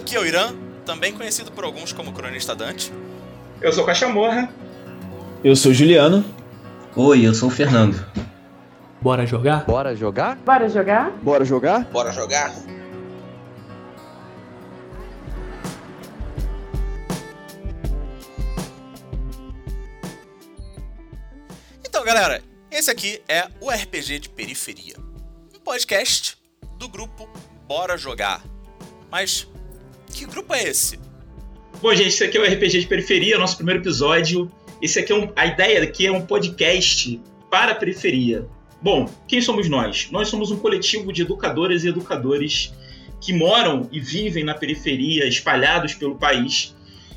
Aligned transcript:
Aqui 0.00 0.16
é 0.16 0.18
o 0.18 0.24
Irã, 0.24 0.54
também 0.86 1.12
conhecido 1.12 1.52
por 1.52 1.62
alguns 1.62 1.92
como 1.92 2.10
Cronista 2.10 2.56
Dante. 2.56 2.90
Eu 3.60 3.70
sou 3.70 3.84
Cachamorra. 3.84 4.48
Eu 5.44 5.54
sou 5.54 5.74
Juliano. 5.74 6.24
Oi, 6.96 7.26
eu 7.26 7.34
sou 7.34 7.50
o 7.50 7.52
Fernando. 7.52 8.02
Bora 9.02 9.26
jogar? 9.26 9.66
Bora 9.66 9.94
jogar? 9.94 10.36
Bora 10.36 10.70
jogar? 10.70 11.10
Bora 11.22 11.44
jogar? 11.44 11.84
Bora 11.84 12.12
jogar? 12.12 12.50
Então, 21.84 22.02
galera, 22.06 22.42
esse 22.70 22.90
aqui 22.90 23.22
é 23.28 23.46
o 23.60 23.70
RPG 23.70 24.20
de 24.20 24.28
Periferia, 24.30 24.96
um 25.54 25.60
podcast 25.62 26.38
do 26.78 26.88
grupo 26.88 27.28
Bora 27.68 27.98
Jogar. 27.98 28.42
Mas 29.10 29.49
que 30.20 30.26
grupo 30.26 30.54
é 30.54 30.64
esse? 30.64 30.98
Bom, 31.80 31.94
gente, 31.94 32.08
esse 32.08 32.22
aqui 32.22 32.36
é 32.36 32.40
o 32.42 32.44
RPG 32.44 32.80
de 32.80 32.86
Periferia, 32.86 33.38
nosso 33.38 33.56
primeiro 33.56 33.80
episódio. 33.80 34.52
Esse 34.82 34.98
aqui 34.98 35.12
é 35.12 35.14
um, 35.14 35.32
a 35.34 35.46
ideia 35.46 35.82
aqui 35.82 36.06
é 36.06 36.12
um 36.12 36.20
podcast 36.20 37.18
para 37.50 37.72
a 37.72 37.74
periferia. 37.74 38.46
Bom, 38.82 39.10
quem 39.26 39.40
somos 39.40 39.66
nós? 39.66 40.10
Nós 40.10 40.28
somos 40.28 40.50
um 40.50 40.58
coletivo 40.58 41.10
de 41.10 41.22
educadoras 41.22 41.84
e 41.84 41.88
educadores 41.88 42.74
que 43.18 43.32
moram 43.32 43.88
e 43.90 43.98
vivem 43.98 44.44
na 44.44 44.52
periferia, 44.52 45.26
espalhados 45.26 45.94
pelo 45.94 46.16
país, 46.16 46.76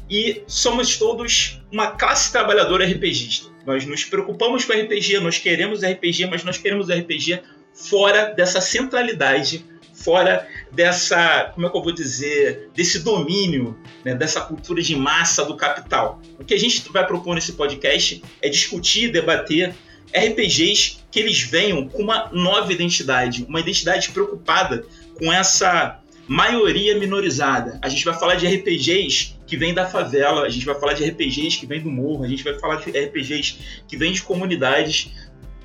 e 0.09 0.41
somos 0.47 0.97
todos 0.97 1.61
uma 1.71 1.87
classe 1.87 2.31
trabalhadora 2.31 2.85
RPGista. 2.85 3.49
Nós 3.65 3.85
nos 3.85 4.05
preocupamos 4.05 4.63
com 4.63 4.71
RPG, 4.71 5.19
nós 5.19 5.37
queremos 5.37 5.83
RPG, 5.83 6.27
mas 6.27 6.43
nós 6.45 6.57
queremos 6.57 6.89
RPG 6.89 7.41
fora 7.73 8.33
dessa 8.33 8.61
centralidade, 8.61 9.65
fora 10.03 10.47
dessa, 10.71 11.51
como 11.53 11.65
é 11.65 11.69
que 11.69 11.77
eu 11.77 11.81
vou 11.81 11.93
dizer, 11.93 12.69
desse 12.75 12.99
domínio, 12.99 13.77
né, 14.03 14.13
dessa 14.13 14.41
cultura 14.41 14.81
de 14.81 14.95
massa 14.95 15.45
do 15.45 15.55
capital. 15.55 16.21
O 16.39 16.43
que 16.43 16.53
a 16.53 16.59
gente 16.59 16.91
vai 16.91 17.05
propor 17.05 17.35
nesse 17.35 17.53
podcast 17.53 18.21
é 18.41 18.49
discutir, 18.49 19.11
debater 19.11 19.73
RPGs 20.13 20.99
que 21.09 21.19
eles 21.19 21.41
venham 21.41 21.87
com 21.87 22.01
uma 22.01 22.29
nova 22.31 22.71
identidade, 22.71 23.45
uma 23.47 23.59
identidade 23.59 24.11
preocupada 24.11 24.85
com 25.17 25.31
essa 25.31 25.99
maioria 26.27 26.97
minorizada. 26.97 27.79
A 27.81 27.89
gente 27.89 28.05
vai 28.05 28.13
falar 28.13 28.35
de 28.35 28.47
RPGs 28.47 29.35
que 29.45 29.57
vêm 29.57 29.73
da 29.73 29.87
favela, 29.87 30.43
a 30.43 30.49
gente 30.49 30.65
vai 30.65 30.79
falar 30.79 30.93
de 30.93 31.03
RPGs 31.03 31.57
que 31.57 31.65
vêm 31.65 31.81
do 31.81 31.89
morro, 31.89 32.23
a 32.23 32.27
gente 32.27 32.43
vai 32.43 32.57
falar 32.59 32.77
de 32.77 32.91
RPGs 32.91 33.83
que 33.87 33.97
vêm 33.97 34.13
de 34.13 34.21
comunidades. 34.21 35.11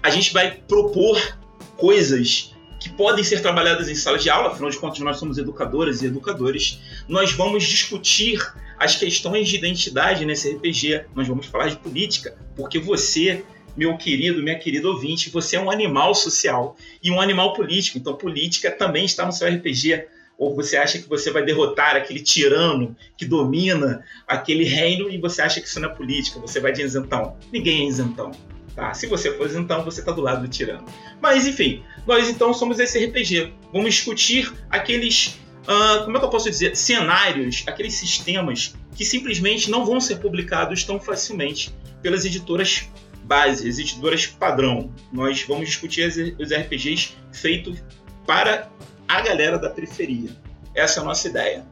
A 0.02 0.10
gente 0.10 0.32
vai 0.32 0.50
propor 0.50 1.38
coisas 1.76 2.54
que 2.78 2.88
podem 2.90 3.24
ser 3.24 3.40
trabalhadas 3.42 3.88
em 3.88 3.94
sala 3.94 4.18
de 4.18 4.30
aula, 4.30 4.50
afinal 4.50 4.70
de 4.70 4.78
contas 4.78 4.98
nós 5.00 5.18
somos 5.18 5.38
educadoras 5.38 6.02
e 6.02 6.06
educadores. 6.06 6.80
Nós 7.08 7.32
vamos 7.32 7.64
discutir 7.64 8.40
as 8.78 8.94
questões 8.94 9.48
de 9.48 9.56
identidade 9.56 10.24
nesse 10.24 10.52
RPG, 10.52 11.06
nós 11.14 11.26
vamos 11.26 11.46
falar 11.46 11.68
de 11.68 11.76
política, 11.76 12.36
porque 12.54 12.78
você 12.78 13.44
meu 13.78 13.96
querido, 13.96 14.42
minha 14.42 14.58
querida 14.58 14.88
ouvinte, 14.88 15.30
você 15.30 15.54
é 15.54 15.60
um 15.60 15.70
animal 15.70 16.12
social 16.12 16.76
e 17.00 17.12
um 17.12 17.20
animal 17.20 17.52
político. 17.52 17.96
Então, 17.96 18.12
política 18.12 18.72
também 18.72 19.04
está 19.04 19.24
no 19.24 19.32
seu 19.32 19.48
RPG. 19.48 20.04
Ou 20.36 20.54
você 20.54 20.76
acha 20.76 20.98
que 20.98 21.08
você 21.08 21.30
vai 21.30 21.44
derrotar 21.44 21.94
aquele 21.94 22.20
tirano 22.20 22.96
que 23.16 23.24
domina 23.24 24.04
aquele 24.26 24.64
reino 24.64 25.08
e 25.08 25.16
você 25.18 25.42
acha 25.42 25.60
que 25.60 25.68
isso 25.68 25.78
não 25.78 25.90
é 25.90 25.94
política, 25.94 26.40
você 26.40 26.58
vai 26.58 26.72
de 26.72 26.82
isentão. 26.82 27.36
Ninguém 27.52 27.84
é 27.84 27.88
isentão. 27.88 28.32
Tá? 28.74 28.94
Se 28.94 29.06
você 29.06 29.32
for 29.32 29.46
isentão, 29.46 29.84
você 29.84 30.00
está 30.00 30.12
do 30.12 30.20
lado 30.20 30.42
do 30.42 30.48
tirano. 30.48 30.84
Mas, 31.20 31.46
enfim, 31.46 31.82
nós 32.06 32.28
então 32.28 32.54
somos 32.54 32.78
esse 32.78 33.04
RPG. 33.04 33.52
Vamos 33.72 33.94
discutir 33.94 34.52
aqueles 34.70 35.38
Uh, 35.68 36.02
como 36.06 36.16
é 36.16 36.20
que 36.20 36.24
eu 36.24 36.30
posso 36.30 36.48
dizer, 36.48 36.74
cenários, 36.74 37.62
aqueles 37.66 37.92
sistemas 37.92 38.74
que 38.96 39.04
simplesmente 39.04 39.70
não 39.70 39.84
vão 39.84 40.00
ser 40.00 40.16
publicados 40.16 40.82
tão 40.82 40.98
facilmente 40.98 41.70
pelas 42.00 42.24
editoras 42.24 42.88
base, 43.24 43.68
as 43.68 43.78
editoras 43.78 44.26
padrão. 44.26 44.90
Nós 45.12 45.42
vamos 45.42 45.68
discutir 45.68 46.34
os 46.38 46.50
RPGs 46.50 47.14
feitos 47.30 47.82
para 48.26 48.70
a 49.06 49.20
galera 49.20 49.58
da 49.58 49.68
periferia. 49.68 50.30
Essa 50.74 51.00
é 51.00 51.02
a 51.02 51.04
nossa 51.04 51.28
ideia. 51.28 51.66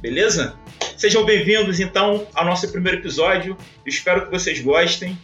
Beleza? 0.00 0.56
Sejam 0.96 1.22
bem-vindos 1.22 1.78
então 1.78 2.26
ao 2.34 2.46
nosso 2.46 2.66
primeiro 2.72 2.98
episódio. 2.98 3.54
espero 3.84 4.24
que 4.24 4.30
vocês 4.30 4.62
gostem. 4.62 5.18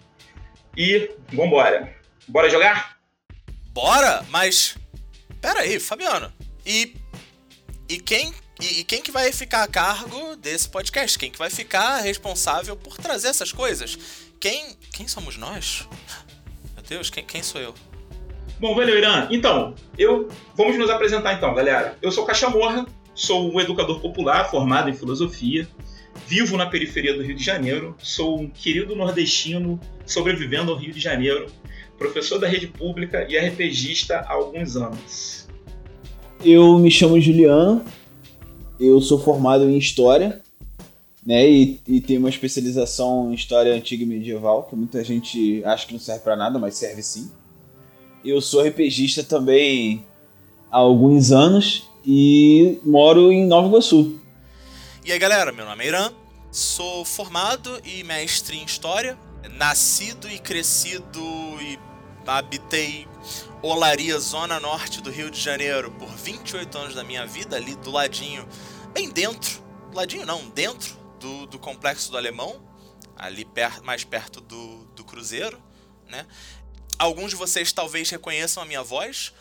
E 0.76 1.10
vambora. 1.32 1.96
Bora 2.28 2.50
jogar? 2.50 2.97
Bora? 3.78 4.24
Mas. 4.28 4.76
Pera 5.40 5.60
aí, 5.60 5.78
Fabiano. 5.78 6.32
E. 6.66 6.96
E 7.88 7.96
quem. 8.00 8.34
E, 8.60 8.80
e 8.80 8.84
quem 8.84 9.00
que 9.00 9.12
vai 9.12 9.30
ficar 9.30 9.62
a 9.62 9.68
cargo 9.68 10.34
desse 10.34 10.68
podcast? 10.68 11.16
Quem 11.16 11.30
que 11.30 11.38
vai 11.38 11.48
ficar 11.48 11.98
responsável 11.98 12.74
por 12.76 12.96
trazer 12.96 13.28
essas 13.28 13.52
coisas? 13.52 13.96
Quem. 14.40 14.76
Quem 14.92 15.06
somos 15.06 15.36
nós? 15.36 15.88
Meu 16.74 16.82
Deus, 16.88 17.08
quem, 17.08 17.24
quem 17.24 17.40
sou 17.40 17.60
eu? 17.60 17.72
Bom, 18.58 18.74
valeu, 18.74 18.98
Irã. 18.98 19.28
Então, 19.30 19.76
eu. 19.96 20.28
Vamos 20.56 20.76
nos 20.76 20.90
apresentar 20.90 21.34
então, 21.34 21.54
galera. 21.54 21.96
Eu 22.02 22.10
sou 22.10 22.26
Cachamorra, 22.26 22.84
sou 23.14 23.54
um 23.54 23.60
educador 23.60 24.00
popular 24.00 24.50
formado 24.50 24.90
em 24.90 24.94
filosofia, 24.94 25.68
vivo 26.26 26.56
na 26.56 26.66
periferia 26.66 27.14
do 27.14 27.22
Rio 27.22 27.36
de 27.36 27.44
Janeiro, 27.44 27.96
sou 28.00 28.40
um 28.40 28.50
querido 28.50 28.96
nordestino 28.96 29.78
sobrevivendo 30.04 30.72
ao 30.72 30.76
Rio 30.76 30.92
de 30.92 30.98
Janeiro, 30.98 31.46
professor 31.98 32.38
da 32.38 32.48
rede 32.48 32.68
pública 32.68 33.26
e 33.28 33.36
RPGista 33.36 34.18
há 34.20 34.32
alguns 34.32 34.76
anos. 34.76 35.46
Eu 36.44 36.78
me 36.78 36.90
chamo 36.90 37.20
Juliano, 37.20 37.84
eu 38.78 39.00
sou 39.00 39.18
formado 39.18 39.68
em 39.68 39.76
História 39.76 40.40
né? 41.28 41.46
E, 41.46 41.78
e 41.86 42.00
tem 42.00 42.16
uma 42.16 42.30
especialização 42.30 43.30
em 43.30 43.34
história 43.34 43.74
antiga 43.74 44.02
e 44.02 44.06
medieval, 44.06 44.62
que 44.62 44.74
muita 44.74 45.04
gente 45.04 45.62
acha 45.62 45.86
que 45.86 45.92
não 45.92 46.00
serve 46.00 46.22
para 46.22 46.34
nada, 46.34 46.58
mas 46.58 46.74
serve 46.76 47.02
sim. 47.02 47.30
Eu 48.24 48.40
sou 48.40 48.66
RPGista 48.66 49.22
também 49.22 50.06
há 50.70 50.78
alguns 50.78 51.30
anos 51.30 51.86
e 52.02 52.78
moro 52.82 53.30
em 53.30 53.46
Nova 53.46 53.68
Iguaçu. 53.68 54.18
E 55.04 55.12
aí 55.12 55.18
galera, 55.18 55.52
meu 55.52 55.66
nome 55.66 55.84
é 55.84 55.88
Irã, 55.88 56.10
sou 56.50 57.04
formado 57.04 57.78
e 57.84 58.02
mestre 58.04 58.56
em 58.56 58.64
História, 58.64 59.18
nascido 59.58 60.30
e 60.30 60.38
crescido 60.38 61.20
e 61.60 61.78
habitei 62.36 63.08
Olaria, 63.62 64.18
zona 64.20 64.60
norte 64.60 65.00
do 65.00 65.10
Rio 65.10 65.30
de 65.30 65.40
Janeiro, 65.40 65.90
por 65.92 66.08
28 66.08 66.78
anos 66.78 66.94
da 66.94 67.02
minha 67.02 67.26
vida, 67.26 67.56
ali 67.56 67.74
do 67.76 67.90
ladinho, 67.90 68.46
bem 68.92 69.10
dentro, 69.10 69.62
ladinho 69.92 70.26
não, 70.26 70.48
dentro 70.50 70.96
do, 71.18 71.46
do 71.46 71.58
Complexo 71.58 72.10
do 72.10 72.16
Alemão, 72.16 72.62
ali 73.16 73.44
per, 73.44 73.82
mais 73.82 74.04
perto 74.04 74.40
do, 74.40 74.84
do 74.94 75.04
Cruzeiro, 75.04 75.60
né? 76.08 76.26
Alguns 76.98 77.30
de 77.30 77.36
vocês 77.36 77.72
talvez 77.72 78.10
reconheçam 78.10 78.62
a 78.62 78.66
minha 78.66 78.82
voz 78.82 79.32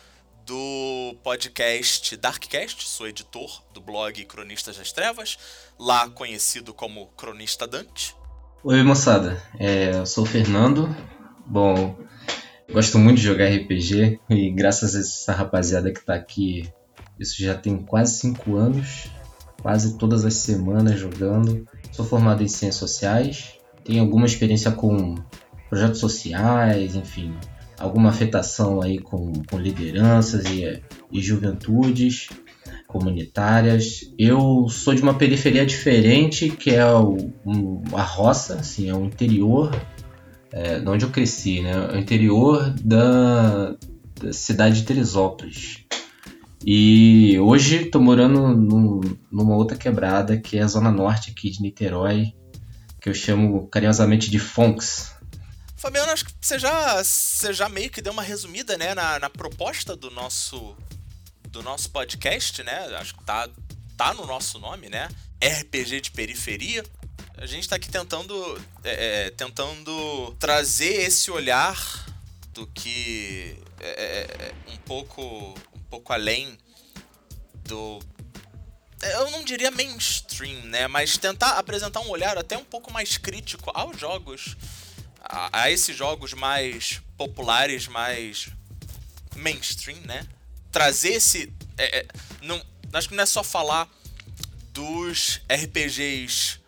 do 0.46 1.14
podcast 1.22 2.16
Darkcast, 2.16 2.88
sou 2.88 3.06
editor 3.06 3.62
do 3.72 3.80
blog 3.80 4.24
Cronistas 4.24 4.78
das 4.78 4.92
Trevas, 4.92 5.38
lá 5.78 6.08
conhecido 6.08 6.72
como 6.72 7.08
Cronista 7.16 7.66
Dante. 7.66 8.16
Oi 8.64 8.82
moçada, 8.82 9.42
é, 9.58 9.90
eu 9.94 10.06
sou 10.06 10.24
o 10.24 10.26
Fernando. 10.26 10.94
Bom, 11.46 11.96
gosto 12.72 12.98
muito 12.98 13.18
de 13.18 13.24
jogar 13.24 13.48
RPG 13.48 14.20
e 14.30 14.50
graças 14.50 14.94
a 14.94 15.00
essa 15.00 15.32
rapaziada 15.32 15.90
que 15.90 16.00
está 16.00 16.14
aqui, 16.14 16.68
isso 17.18 17.42
já 17.42 17.54
tem 17.54 17.76
quase 17.78 18.18
5 18.18 18.56
anos 18.56 19.10
quase 19.62 19.98
todas 19.98 20.24
as 20.24 20.34
semanas 20.34 20.98
jogando. 20.98 21.66
Sou 21.92 22.04
formado 22.04 22.42
em 22.42 22.48
ciências 22.48 22.76
sociais, 22.76 23.54
tenho 23.84 24.02
alguma 24.02 24.26
experiência 24.26 24.70
com 24.70 25.16
projetos 25.68 26.00
sociais, 26.00 26.94
enfim, 26.94 27.34
alguma 27.78 28.10
afetação 28.10 28.80
aí 28.80 28.98
com, 28.98 29.32
com 29.50 29.58
lideranças 29.58 30.44
e, 30.46 30.82
e 31.10 31.20
juventudes 31.20 32.28
comunitárias. 32.86 34.12
Eu 34.18 34.68
sou 34.68 34.94
de 34.94 35.02
uma 35.02 35.14
periferia 35.14 35.66
diferente, 35.66 36.50
que 36.50 36.70
é 36.70 36.86
o, 36.86 37.30
um, 37.44 37.82
a 37.92 38.02
roça, 38.02 38.54
assim, 38.54 38.88
é 38.88 38.94
o 38.94 39.04
interior, 39.04 39.70
é, 40.52 40.80
de 40.80 40.88
onde 40.88 41.04
eu 41.04 41.10
cresci, 41.10 41.60
né? 41.60 41.78
O 41.92 41.96
interior 41.96 42.70
da, 42.80 43.76
da 44.20 44.32
cidade 44.32 44.80
de 44.80 44.86
Teresópolis. 44.86 45.84
E 46.64 47.38
hoje 47.38 47.84
estou 47.84 48.00
morando 48.00 48.48
num, 48.48 49.00
numa 49.30 49.54
outra 49.54 49.76
quebrada, 49.76 50.36
que 50.36 50.58
é 50.58 50.62
a 50.62 50.66
zona 50.66 50.90
norte 50.90 51.30
aqui 51.30 51.50
de 51.50 51.62
Niterói, 51.62 52.34
que 53.00 53.08
eu 53.08 53.14
chamo 53.14 53.68
carinhosamente 53.68 54.30
de 54.30 54.38
Fonks. 54.38 55.12
Fabiano, 55.76 56.10
acho 56.10 56.24
que 56.24 56.32
você 56.40 56.58
já, 56.58 57.02
você 57.02 57.52
já 57.52 57.68
meio 57.68 57.90
que 57.90 58.02
deu 58.02 58.12
uma 58.12 58.22
resumida 58.22 58.76
né, 58.76 58.94
na, 58.94 59.20
na 59.20 59.30
proposta 59.30 59.94
do 59.94 60.10
nosso, 60.10 60.76
do 61.50 61.62
nosso 61.62 61.90
podcast, 61.90 62.62
né? 62.64 62.96
Acho 62.98 63.14
que 63.14 63.24
tá, 63.24 63.48
tá 63.96 64.12
no 64.12 64.26
nosso 64.26 64.58
nome, 64.58 64.88
né? 64.88 65.08
RPG 65.40 66.00
de 66.00 66.10
periferia. 66.10 66.84
A 67.38 67.46
gente 67.46 67.62
está 67.62 67.76
aqui 67.76 67.88
tentando, 67.88 68.60
é, 68.84 69.26
é, 69.26 69.30
tentando 69.30 70.34
trazer 70.38 71.02
esse 71.02 71.30
olhar 71.30 72.06
do 72.52 72.66
que 72.66 73.56
é, 73.80 73.88
é, 73.88 74.46
é 74.46 74.72
um 74.72 74.76
pouco 74.78 75.54
pouco 75.88 76.12
além 76.12 76.58
do. 77.64 78.00
Eu 79.00 79.30
não 79.30 79.44
diria 79.44 79.70
mainstream 79.70 80.28
mainstream, 80.38 80.62
né? 80.66 80.86
Mas 80.86 81.16
tentar 81.16 81.58
apresentar 81.58 82.00
um 82.00 82.08
olhar 82.08 82.38
até 82.38 82.56
um 82.56 82.64
pouco 82.64 82.92
mais 82.92 83.16
crítico 83.16 83.70
aos 83.74 83.98
jogos, 83.98 84.56
a, 85.20 85.62
a 85.62 85.70
esses 85.70 85.96
jogos 85.96 86.32
mais 86.32 87.00
populares, 87.16 87.88
mais 87.88 88.48
mainstream, 89.36 89.98
né? 90.04 90.26
Trazer 90.70 91.14
esse. 91.14 91.52
É, 91.76 91.98
é, 91.98 92.06
não, 92.42 92.62
acho 92.92 93.08
que 93.08 93.14
não 93.14 93.22
é 93.22 93.26
só 93.26 93.42
falar 93.42 93.88
dos 94.72 95.40
RPGs 95.50 96.60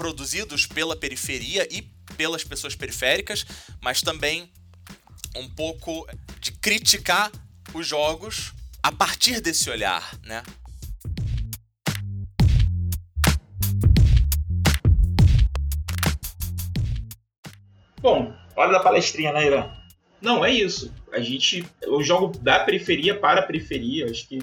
produzidos 0.00 0.64
pela 0.64 0.96
periferia 0.96 1.68
e 1.70 1.82
pelas 2.16 2.42
pessoas 2.42 2.74
periféricas, 2.74 3.44
mas 3.82 4.00
também 4.00 4.50
um 5.36 5.46
pouco 5.46 6.08
de 6.40 6.52
criticar 6.52 7.30
os 7.74 7.86
jogos 7.86 8.54
a 8.82 8.90
partir 8.90 9.42
desse 9.42 9.68
olhar, 9.68 10.18
né? 10.24 10.42
Bom, 18.00 18.34
hora 18.56 18.72
da 18.72 18.80
palestrinha, 18.80 19.34
né, 19.34 19.48
Irã? 19.48 19.70
Não, 20.18 20.42
é 20.42 20.50
isso. 20.50 20.90
A 21.12 21.20
gente. 21.20 21.62
Eu 21.82 22.02
jogo 22.02 22.38
da 22.38 22.60
periferia 22.60 23.20
para 23.20 23.40
a 23.40 23.46
periferia. 23.46 24.06
Acho 24.06 24.26
que, 24.26 24.38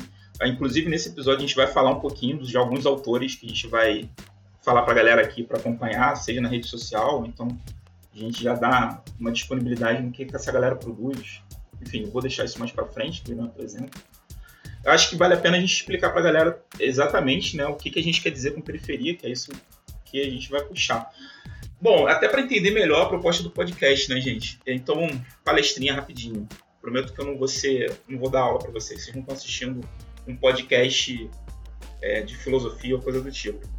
inclusive, 0.45 0.87
nesse 0.87 1.09
episódio 1.09 1.39
a 1.39 1.47
gente 1.47 1.55
vai 1.55 1.65
falar 1.65 1.89
um 1.89 1.99
pouquinho 1.99 2.43
de 2.43 2.55
alguns 2.55 2.85
autores 2.85 3.33
que 3.33 3.47
a 3.47 3.49
gente 3.49 3.65
vai 3.65 4.07
falar 4.67 4.81
para 4.81 4.91
a 4.91 4.95
galera 4.97 5.21
aqui 5.21 5.43
para 5.43 5.57
acompanhar, 5.57 6.13
seja 6.17 6.41
na 6.41 6.49
rede 6.49 6.67
social, 6.67 7.25
então 7.25 7.47
a 8.13 8.17
gente 8.17 8.43
já 8.43 8.53
dá 8.53 9.01
uma 9.17 9.31
disponibilidade 9.31 10.01
no 10.01 10.11
que, 10.11 10.25
que 10.25 10.35
essa 10.35 10.51
galera 10.51 10.75
produz. 10.75 11.41
Enfim, 11.81 12.03
vou 12.11 12.21
deixar 12.21 12.43
isso 12.43 12.59
mais 12.59 12.69
para 12.69 12.85
frente, 12.85 13.21
que 13.21 13.33
não 13.33 13.49
exemplo. 13.59 13.97
Eu 14.83 14.91
acho 14.91 15.09
que 15.09 15.15
vale 15.15 15.35
a 15.35 15.37
pena 15.37 15.55
a 15.55 15.59
gente 15.61 15.71
explicar 15.71 16.09
para 16.09 16.19
a 16.19 16.23
galera 16.23 16.61
exatamente 16.81 17.55
né, 17.55 17.65
o 17.65 17.75
que, 17.75 17.89
que 17.89 17.97
a 17.97 18.03
gente 18.03 18.21
quer 18.21 18.29
dizer 18.29 18.55
com 18.55 18.61
periferia, 18.61 19.15
que 19.15 19.25
é 19.25 19.29
isso 19.29 19.53
que 20.03 20.19
a 20.19 20.29
gente 20.29 20.51
vai 20.51 20.61
puxar. 20.61 21.13
Bom, 21.79 22.05
até 22.05 22.27
para 22.27 22.41
entender 22.41 22.71
melhor 22.71 23.05
a 23.05 23.09
proposta 23.09 23.41
do 23.41 23.49
podcast, 23.49 24.09
né, 24.09 24.19
gente? 24.19 24.59
Então, 24.67 25.07
palestrinha 25.45 25.93
rapidinho. 25.93 26.45
Prometo 26.81 27.13
que 27.13 27.21
eu 27.21 27.25
não 27.25 27.37
vou 27.37 27.47
ser, 27.47 27.97
não 28.05 28.19
vou 28.19 28.29
dar 28.29 28.41
aula 28.41 28.59
para 28.59 28.71
vocês. 28.71 29.01
Vocês 29.01 29.15
não 29.15 29.21
estão 29.21 29.33
assistindo 29.33 29.87
um 30.27 30.35
podcast 30.35 31.29
é, 32.01 32.21
de 32.21 32.35
filosofia 32.35 32.95
ou 32.95 33.01
coisa 33.01 33.21
do 33.21 33.31
tipo. 33.31 33.76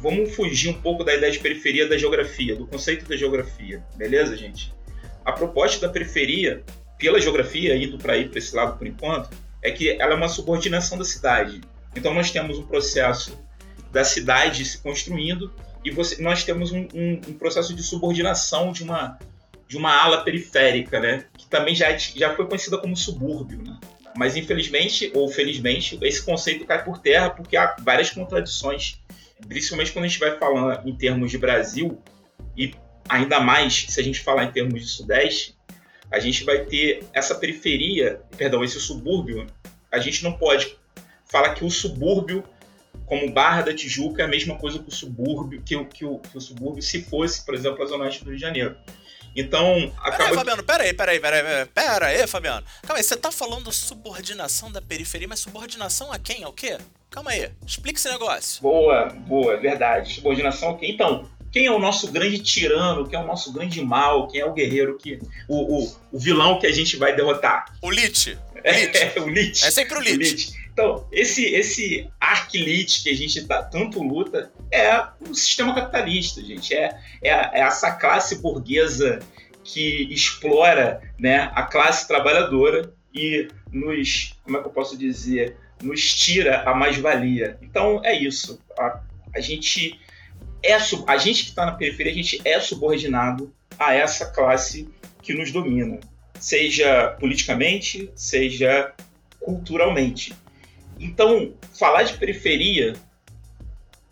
Vamos 0.00 0.34
fugir 0.34 0.70
um 0.70 0.80
pouco 0.80 1.04
da 1.04 1.14
ideia 1.14 1.30
de 1.30 1.38
periferia 1.38 1.86
da 1.86 1.98
geografia, 1.98 2.56
do 2.56 2.66
conceito 2.66 3.06
da 3.06 3.16
geografia, 3.16 3.84
beleza, 3.96 4.34
gente? 4.34 4.72
A 5.24 5.32
proposta 5.32 5.86
da 5.86 5.92
periferia, 5.92 6.64
pela 6.98 7.20
geografia, 7.20 7.76
indo 7.76 7.98
para 7.98 8.16
ir 8.16 8.30
para 8.30 8.38
esse 8.38 8.56
lado 8.56 8.78
por 8.78 8.86
enquanto, 8.86 9.30
é 9.62 9.70
que 9.70 9.90
ela 9.90 10.12
é 10.12 10.16
uma 10.16 10.28
subordinação 10.28 10.96
da 10.96 11.04
cidade. 11.04 11.60
Então 11.94 12.14
nós 12.14 12.30
temos 12.30 12.58
um 12.58 12.62
processo 12.62 13.38
da 13.92 14.02
cidade 14.02 14.64
se 14.64 14.78
construindo 14.78 15.52
e 15.84 15.90
você, 15.90 16.22
nós 16.22 16.44
temos 16.44 16.72
um, 16.72 16.86
um, 16.94 17.20
um, 17.28 17.34
processo 17.34 17.74
de 17.74 17.82
subordinação 17.82 18.72
de 18.72 18.82
uma, 18.82 19.18
de 19.68 19.76
uma 19.76 19.94
ala 19.94 20.22
periférica, 20.22 20.98
né? 20.98 21.26
que 21.36 21.46
também 21.46 21.74
já, 21.74 21.94
já 21.96 22.34
foi 22.34 22.46
conhecida 22.46 22.78
como 22.78 22.96
subúrbio. 22.96 23.62
Né? 23.62 23.78
Mas 24.16 24.36
infelizmente, 24.36 25.10
ou 25.14 25.28
felizmente, 25.28 25.98
esse 26.02 26.24
conceito 26.24 26.64
cai 26.64 26.82
por 26.82 26.98
terra 26.98 27.30
porque 27.30 27.56
há 27.56 27.76
várias 27.80 28.10
contradições, 28.10 29.00
principalmente 29.48 29.92
quando 29.92 30.04
a 30.04 30.08
gente 30.08 30.20
vai 30.20 30.38
falando 30.38 30.88
em 30.88 30.94
termos 30.94 31.30
de 31.30 31.38
Brasil, 31.38 32.02
e 32.56 32.74
ainda 33.08 33.40
mais 33.40 33.86
se 33.88 34.00
a 34.00 34.02
gente 34.02 34.20
falar 34.20 34.44
em 34.44 34.52
termos 34.52 34.80
de 34.80 34.88
Sudeste, 34.88 35.56
a 36.10 36.18
gente 36.18 36.44
vai 36.44 36.64
ter 36.64 37.04
essa 37.12 37.34
periferia, 37.34 38.20
perdão, 38.36 38.64
esse 38.64 38.80
subúrbio, 38.80 39.46
a 39.90 39.98
gente 39.98 40.22
não 40.22 40.32
pode 40.32 40.76
falar 41.24 41.54
que 41.54 41.64
o 41.64 41.70
subúrbio 41.70 42.44
como 43.06 43.32
Barra 43.32 43.62
da 43.62 43.74
Tijuca 43.74 44.22
é 44.22 44.24
a 44.24 44.28
mesma 44.28 44.56
coisa 44.56 44.78
que 44.78 44.88
o 44.88 44.92
subúrbio, 44.92 45.60
que, 45.62 45.84
que, 45.86 46.04
o, 46.04 46.18
que 46.18 46.38
o 46.38 46.40
subúrbio 46.40 46.82
se 46.82 47.02
fosse, 47.02 47.44
por 47.44 47.54
exemplo, 47.54 47.82
a 47.82 47.86
Zona 47.86 48.04
Oeste 48.04 48.22
do 48.22 48.30
Rio 48.30 48.36
de 48.36 48.40
Janeiro. 48.40 48.76
Então, 49.34 49.92
acaba... 49.98 50.16
Peraí, 50.16 50.34
Fabiano, 50.34 50.62
peraí, 50.62 50.94
peraí, 50.94 51.20
peraí, 51.20 51.66
peraí, 51.66 52.26
Fabiano. 52.26 52.66
Calma 52.82 52.98
aí, 52.98 53.02
você 53.02 53.16
tá 53.16 53.32
falando 53.32 53.72
subordinação 53.72 54.70
da 54.70 54.80
periferia, 54.80 55.26
mas 55.26 55.40
subordinação 55.40 56.12
a 56.12 56.18
quem? 56.18 56.44
Ao 56.44 56.52
quê? 56.52 56.78
Calma 57.10 57.32
aí, 57.32 57.50
explica 57.66 57.98
esse 57.98 58.08
negócio. 58.08 58.62
Boa, 58.62 59.06
boa, 59.06 59.56
verdade. 59.56 60.14
Subordinação 60.14 60.76
quê? 60.76 60.86
Então, 60.86 61.28
quem 61.50 61.66
é 61.66 61.70
o 61.72 61.78
nosso 61.78 62.10
grande 62.12 62.38
tirano, 62.38 63.08
quem 63.08 63.18
é 63.18 63.22
o 63.22 63.26
nosso 63.26 63.52
grande 63.52 63.82
mal, 63.84 64.28
quem 64.28 64.40
é 64.40 64.46
o 64.46 64.52
guerreiro 64.52 64.96
que. 64.96 65.18
O, 65.48 65.78
o, 65.78 65.96
o 66.12 66.18
vilão 66.18 66.60
que 66.60 66.66
a 66.66 66.72
gente 66.72 66.96
vai 66.96 67.14
derrotar? 67.14 67.66
O 67.82 67.90
Lich. 67.90 68.38
É, 68.62 69.16
é, 69.16 69.18
o 69.18 69.26
Lich. 69.26 69.64
É 69.64 69.70
sempre 69.70 69.96
o 69.96 70.00
Lich. 70.00 70.16
O 70.16 70.18
Lich. 70.18 70.52
Então, 70.70 71.08
esse, 71.10 71.46
esse 71.46 72.10
arquilite 72.20 73.02
que 73.02 73.08
a 73.08 73.16
gente 73.16 73.42
tá, 73.46 73.62
tanto 73.62 74.02
luta 74.02 74.52
é 74.70 75.02
o 75.18 75.34
sistema 75.34 75.74
capitalista, 75.74 76.44
gente. 76.44 76.74
É, 76.74 76.94
é, 77.22 77.30
é 77.30 77.60
essa 77.60 77.92
classe 77.92 78.36
burguesa 78.36 79.18
que 79.64 80.12
explora 80.12 81.00
né, 81.18 81.50
a 81.54 81.62
classe 81.62 82.06
trabalhadora 82.06 82.92
e 83.14 83.48
nos, 83.72 84.34
como 84.44 84.58
é 84.58 84.60
que 84.60 84.66
eu 84.66 84.72
posso 84.72 84.96
dizer, 84.96 85.56
nos 85.82 86.14
tira 86.14 86.62
a 86.62 86.74
mais-valia. 86.74 87.58
Então, 87.62 88.00
é 88.04 88.14
isso. 88.14 88.60
A, 88.78 89.00
a 89.34 89.40
gente 89.40 89.98
é 90.62 90.74
a 90.74 91.16
gente 91.16 91.44
que 91.44 91.50
está 91.50 91.64
na 91.64 91.72
periferia, 91.72 92.12
a 92.12 92.14
gente 92.14 92.40
é 92.44 92.60
subordinado 92.60 93.52
a 93.78 93.94
essa 93.94 94.26
classe 94.26 94.88
que 95.22 95.32
nos 95.32 95.50
domina, 95.50 95.98
seja 96.38 97.16
politicamente, 97.18 98.10
seja 98.14 98.92
culturalmente. 99.38 100.34
Então, 100.98 101.54
falar 101.78 102.02
de 102.02 102.14
periferia 102.18 102.94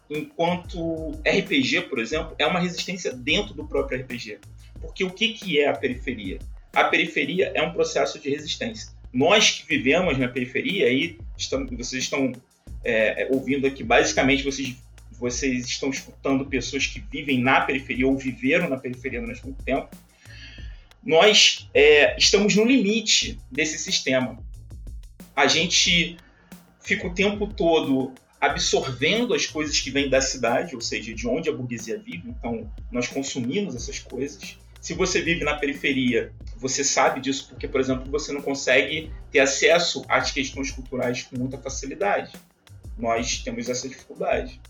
enquanto 0.09 1.12
RPG, 1.26 1.82
por 1.82 1.99
exemplo, 1.99 2.35
é 2.38 2.47
uma 2.47 2.61
resistência 2.61 3.12
dentro 3.12 3.53
do 3.53 3.67
próprio 3.67 4.00
RPG. 4.00 4.38
Porque 4.81 5.05
o 5.05 5.11
que, 5.11 5.35
que 5.35 5.61
é 5.61 5.69
a 5.69 5.76
periferia? 5.76 6.38
A 6.73 6.85
periferia 6.85 7.53
é 7.55 7.62
um 7.62 7.73
processo 7.73 8.19
de 8.19 8.31
resistência. 8.31 8.91
Nós 9.13 9.51
que 9.51 9.67
vivemos 9.67 10.19
na 10.19 10.29
periferia, 10.29 10.87
aí 10.87 11.19
vocês 11.71 12.03
estão 12.05 12.33
é, 12.85 13.23
é, 13.23 13.29
ouvindo 13.31 13.67
aqui, 13.67 13.83
basicamente 13.83 14.43
vocês, 14.43 14.77
vocês 15.13 15.67
estão 15.67 15.91
escutando 15.91 16.45
pessoas 16.47 16.87
que 16.87 17.01
vivem 17.01 17.41
na 17.41 17.61
periferia 17.61 18.07
ou 18.07 18.17
viveram 18.17 18.69
na 18.69 18.77
periferia 18.77 19.21
durante 19.21 19.45
muito 19.45 19.63
tempo. 19.63 19.89
Nós 21.03 21.69
é, 21.73 22.17
estamos 22.19 22.55
no 22.55 22.65
limite 22.65 23.39
desse 23.51 23.79
sistema. 23.79 24.39
A 25.35 25.47
gente 25.47 26.17
fica 26.81 27.07
o 27.07 27.15
tempo 27.15 27.47
todo 27.47 28.12
absorvendo 28.41 29.35
as 29.35 29.47
coisas 29.47 29.81
que 29.81 29.91
vêm 29.91 30.09
da 30.09 30.21
cidade, 30.21 30.75
ou 30.75 30.81
seja, 30.81 31.12
de 31.12 31.27
onde 31.27 31.49
a 31.49 31.53
burguesia 31.53 31.99
vive, 31.99 32.29
então 32.29 32.71
nós 32.91 33.09
consumimos 33.09 33.75
essas 33.75 33.99
coisas. 33.99 34.57
Se 34.81 34.95
você 34.95 35.21
vive 35.21 35.45
na 35.45 35.55
periferia, 35.55 36.33
você 36.59 36.83
sabe 36.83 37.21
disso 37.21 37.47
porque, 37.49 37.69
por 37.69 37.81
exemplo, 37.81 38.11
você 38.11 38.33
não 38.33 38.43
consegue 38.43 39.12
ter 39.31 39.41
acesso 39.41 40.05
às 40.09 40.31
questões 40.31 40.71
culturais 40.71 41.23
com 41.23 41.38
muita 41.38 41.57
facilidade. 41.59 42.33
Nós 42.97 43.38
temos 43.38 43.69
essa 43.69 43.88
dificuldade. 43.88 44.61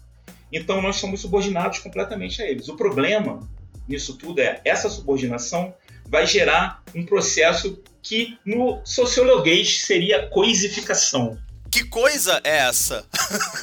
Então 0.53 0.81
nós 0.83 0.97
somos 0.97 1.21
subordinados 1.21 1.79
completamente 1.79 2.43
a 2.43 2.47
eles. 2.47 2.69
O 2.69 2.77
problema 2.77 3.41
nisso 3.87 4.17
tudo 4.17 4.41
é 4.41 4.61
essa 4.65 4.89
subordinação 4.89 5.75
vai 6.07 6.27
gerar 6.27 6.83
um 6.95 7.05
processo 7.05 7.83
que 8.03 8.39
no 8.45 8.81
sociologuês 8.85 9.83
seria 9.83 10.27
coisificação. 10.29 11.39
Que 11.71 11.85
coisa 11.85 12.41
é 12.45 12.57
essa? 12.59 13.05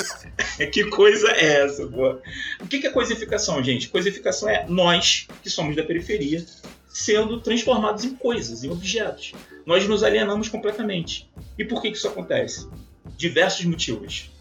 que 0.71 0.85
coisa 0.85 1.31
é 1.31 1.63
essa, 1.63 1.87
pô? 1.87 2.19
O 2.61 2.67
que 2.67 2.85
é 2.85 2.89
coisificação, 2.89 3.63
gente? 3.63 3.89
Coisificação 3.89 4.47
é 4.47 4.65
nós, 4.67 5.27
que 5.41 5.49
somos 5.49 5.75
da 5.75 5.83
periferia, 5.83 6.45
sendo 6.95 7.41
transformados 7.41 8.05
em 8.05 8.15
coisas, 8.15 8.63
em 8.63 8.71
objetos. 8.71 9.33
Nós 9.65 9.85
nos 9.85 10.01
alienamos 10.01 10.47
completamente. 10.47 11.29
E 11.59 11.65
por 11.65 11.81
que 11.81 11.89
isso 11.89 12.07
acontece? 12.07 12.69
Diversos 13.17 13.65
motivos. 13.65 14.31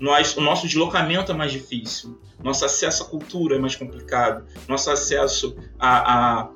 Nós, 0.00 0.36
o 0.36 0.40
nosso 0.40 0.66
deslocamento 0.66 1.30
é 1.30 1.34
mais 1.36 1.52
difícil, 1.52 2.20
nosso 2.42 2.64
acesso 2.64 3.04
à 3.04 3.06
cultura 3.06 3.54
é 3.54 3.58
mais 3.58 3.76
complicado, 3.76 4.44
nosso 4.66 4.90
acesso 4.90 5.56
a, 5.78 6.40
a 6.42 6.50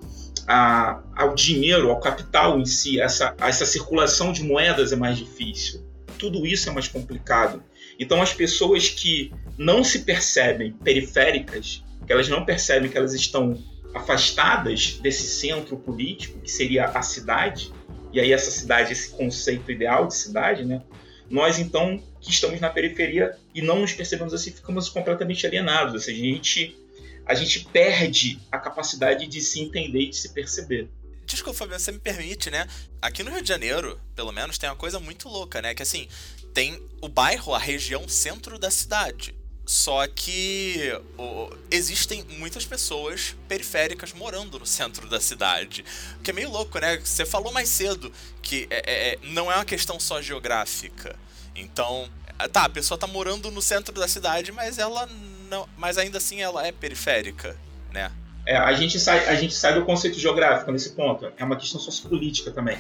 a, 0.48 1.00
ao 1.14 1.36
dinheiro, 1.36 1.88
ao 1.88 2.00
capital 2.00 2.58
em 2.58 2.66
si, 2.66 3.00
essa, 3.00 3.36
essa 3.38 3.64
circulação 3.64 4.32
de 4.32 4.42
moedas 4.42 4.90
é 4.90 4.96
mais 4.96 5.16
difícil. 5.16 5.86
Tudo 6.18 6.44
isso 6.44 6.68
é 6.68 6.72
mais 6.72 6.88
complicado. 6.88 7.62
Então, 7.96 8.20
as 8.20 8.34
pessoas 8.34 8.88
que 8.88 9.32
não 9.56 9.84
se 9.84 10.00
percebem 10.00 10.72
periféricas, 10.72 11.84
que 12.04 12.12
elas 12.12 12.28
não 12.28 12.44
percebem 12.44 12.90
que 12.90 12.98
elas 12.98 13.14
estão 13.14 13.56
afastadas 13.94 14.98
desse 15.02 15.26
centro 15.26 15.76
político, 15.76 16.40
que 16.40 16.50
seria 16.50 16.86
a 16.86 17.02
cidade, 17.02 17.72
e 18.12 18.20
aí 18.20 18.32
essa 18.32 18.50
cidade, 18.50 18.92
esse 18.92 19.10
conceito 19.10 19.70
ideal 19.70 20.06
de 20.06 20.14
cidade, 20.14 20.64
né? 20.64 20.82
Nós, 21.30 21.58
então, 21.58 22.02
que 22.20 22.30
estamos 22.30 22.60
na 22.60 22.68
periferia 22.68 23.36
e 23.54 23.62
não 23.62 23.80
nos 23.80 23.92
percebemos 23.92 24.34
assim, 24.34 24.50
ficamos 24.50 24.88
completamente 24.88 25.46
alienados. 25.46 25.94
Ou 25.94 26.00
seja, 26.00 26.20
a 26.20 26.24
gente 26.24 26.76
a 27.24 27.34
gente 27.34 27.64
perde 27.66 28.38
a 28.50 28.58
capacidade 28.58 29.26
de 29.26 29.40
se 29.40 29.60
entender 29.60 30.00
e 30.00 30.10
de 30.10 30.16
se 30.16 30.30
perceber. 30.30 30.88
Desculpa, 31.24 31.60
Fabiano, 31.60 31.80
você 31.80 31.92
me 31.92 32.00
permite, 32.00 32.50
né? 32.50 32.66
Aqui 33.00 33.22
no 33.22 33.30
Rio 33.30 33.42
de 33.42 33.48
Janeiro, 33.48 33.98
pelo 34.14 34.32
menos, 34.32 34.58
tem 34.58 34.68
uma 34.68 34.76
coisa 34.76 34.98
muito 34.98 35.28
louca, 35.28 35.62
né? 35.62 35.72
Que 35.74 35.82
assim, 35.82 36.08
tem 36.52 36.82
o 37.00 37.08
bairro, 37.08 37.54
a 37.54 37.58
região 37.58 38.08
centro 38.08 38.58
da 38.58 38.70
cidade. 38.70 39.34
Só 39.64 40.06
que 40.08 40.92
o, 41.16 41.50
existem 41.70 42.24
muitas 42.38 42.64
pessoas 42.64 43.36
periféricas 43.48 44.12
morando 44.12 44.58
no 44.58 44.66
centro 44.66 45.08
da 45.08 45.20
cidade. 45.20 45.84
Que 46.22 46.30
é 46.30 46.34
meio 46.34 46.50
louco, 46.50 46.78
né? 46.78 46.98
Você 46.98 47.24
falou 47.24 47.52
mais 47.52 47.68
cedo 47.68 48.12
que 48.42 48.66
é, 48.70 48.82
é, 48.86 49.08
é 49.12 49.18
não 49.22 49.50
é 49.50 49.54
uma 49.54 49.64
questão 49.64 50.00
só 50.00 50.20
geográfica. 50.20 51.16
Então, 51.54 52.08
tá, 52.52 52.64
a 52.64 52.68
pessoa 52.68 52.98
tá 52.98 53.06
morando 53.06 53.50
no 53.50 53.62
centro 53.62 53.94
da 53.94 54.08
cidade, 54.08 54.50
mas 54.50 54.78
ela 54.78 55.08
não. 55.48 55.68
Mas 55.76 55.96
ainda 55.96 56.18
assim 56.18 56.42
ela 56.42 56.66
é 56.66 56.72
periférica, 56.72 57.56
né? 57.92 58.10
É, 58.44 58.56
a 58.56 58.72
gente 58.72 58.98
sai, 58.98 59.28
a 59.28 59.36
gente 59.36 59.54
sai 59.54 59.74
do 59.74 59.84
conceito 59.84 60.18
geográfico 60.18 60.72
nesse 60.72 60.90
ponto. 60.90 61.32
É 61.36 61.44
uma 61.44 61.56
questão 61.56 61.80
sociopolítica 61.80 62.50
também. 62.50 62.78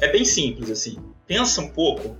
É 0.00 0.10
bem 0.10 0.24
simples, 0.24 0.70
assim. 0.70 0.98
Pensa 1.26 1.60
um 1.60 1.68
pouco 1.68 2.16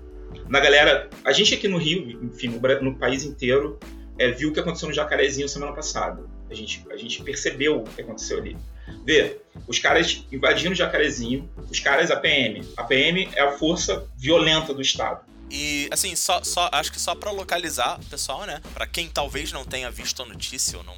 na 0.48 0.60
galera. 0.60 1.08
A 1.24 1.32
gente 1.32 1.54
aqui 1.54 1.68
no 1.68 1.78
Rio, 1.78 2.22
enfim, 2.22 2.48
no, 2.48 2.82
no 2.82 2.96
país 2.96 3.24
inteiro, 3.24 3.78
é, 4.18 4.30
viu 4.30 4.50
o 4.50 4.52
que 4.52 4.60
aconteceu 4.60 4.88
no 4.88 4.94
Jacarezinho 4.94 5.48
semana 5.48 5.72
passada. 5.72 6.22
A 6.50 6.54
gente, 6.54 6.84
a 6.90 6.96
gente 6.96 7.22
percebeu 7.22 7.82
o 7.82 7.84
que 7.84 8.02
aconteceu 8.02 8.38
ali. 8.38 8.56
Vê, 9.04 9.38
os 9.66 9.78
caras 9.78 10.24
invadindo 10.32 10.72
o 10.72 10.74
Jacarezinho, 10.74 11.48
os 11.70 11.78
caras, 11.78 12.10
a 12.10 12.16
PM. 12.16 12.66
A 12.76 12.84
PM 12.84 13.28
é 13.34 13.42
a 13.42 13.52
força 13.52 14.06
violenta 14.16 14.74
do 14.74 14.82
Estado. 14.82 15.20
E, 15.50 15.88
assim, 15.90 16.14
só, 16.14 16.42
só 16.42 16.68
acho 16.72 16.92
que 16.92 17.00
só 17.00 17.14
para 17.14 17.30
localizar 17.30 17.98
o 18.00 18.04
pessoal, 18.06 18.44
né? 18.44 18.60
Para 18.74 18.86
quem 18.86 19.08
talvez 19.08 19.52
não 19.52 19.64
tenha 19.64 19.90
visto 19.90 20.22
a 20.22 20.26
notícia 20.26 20.76
ou 20.76 20.84
não, 20.84 20.96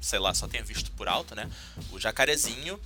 sei 0.00 0.18
lá, 0.18 0.34
só 0.34 0.46
tenha 0.46 0.62
visto 0.62 0.90
por 0.92 1.08
alto, 1.08 1.34
né? 1.34 1.48
O 1.90 1.98
Jacarezinho 1.98 2.78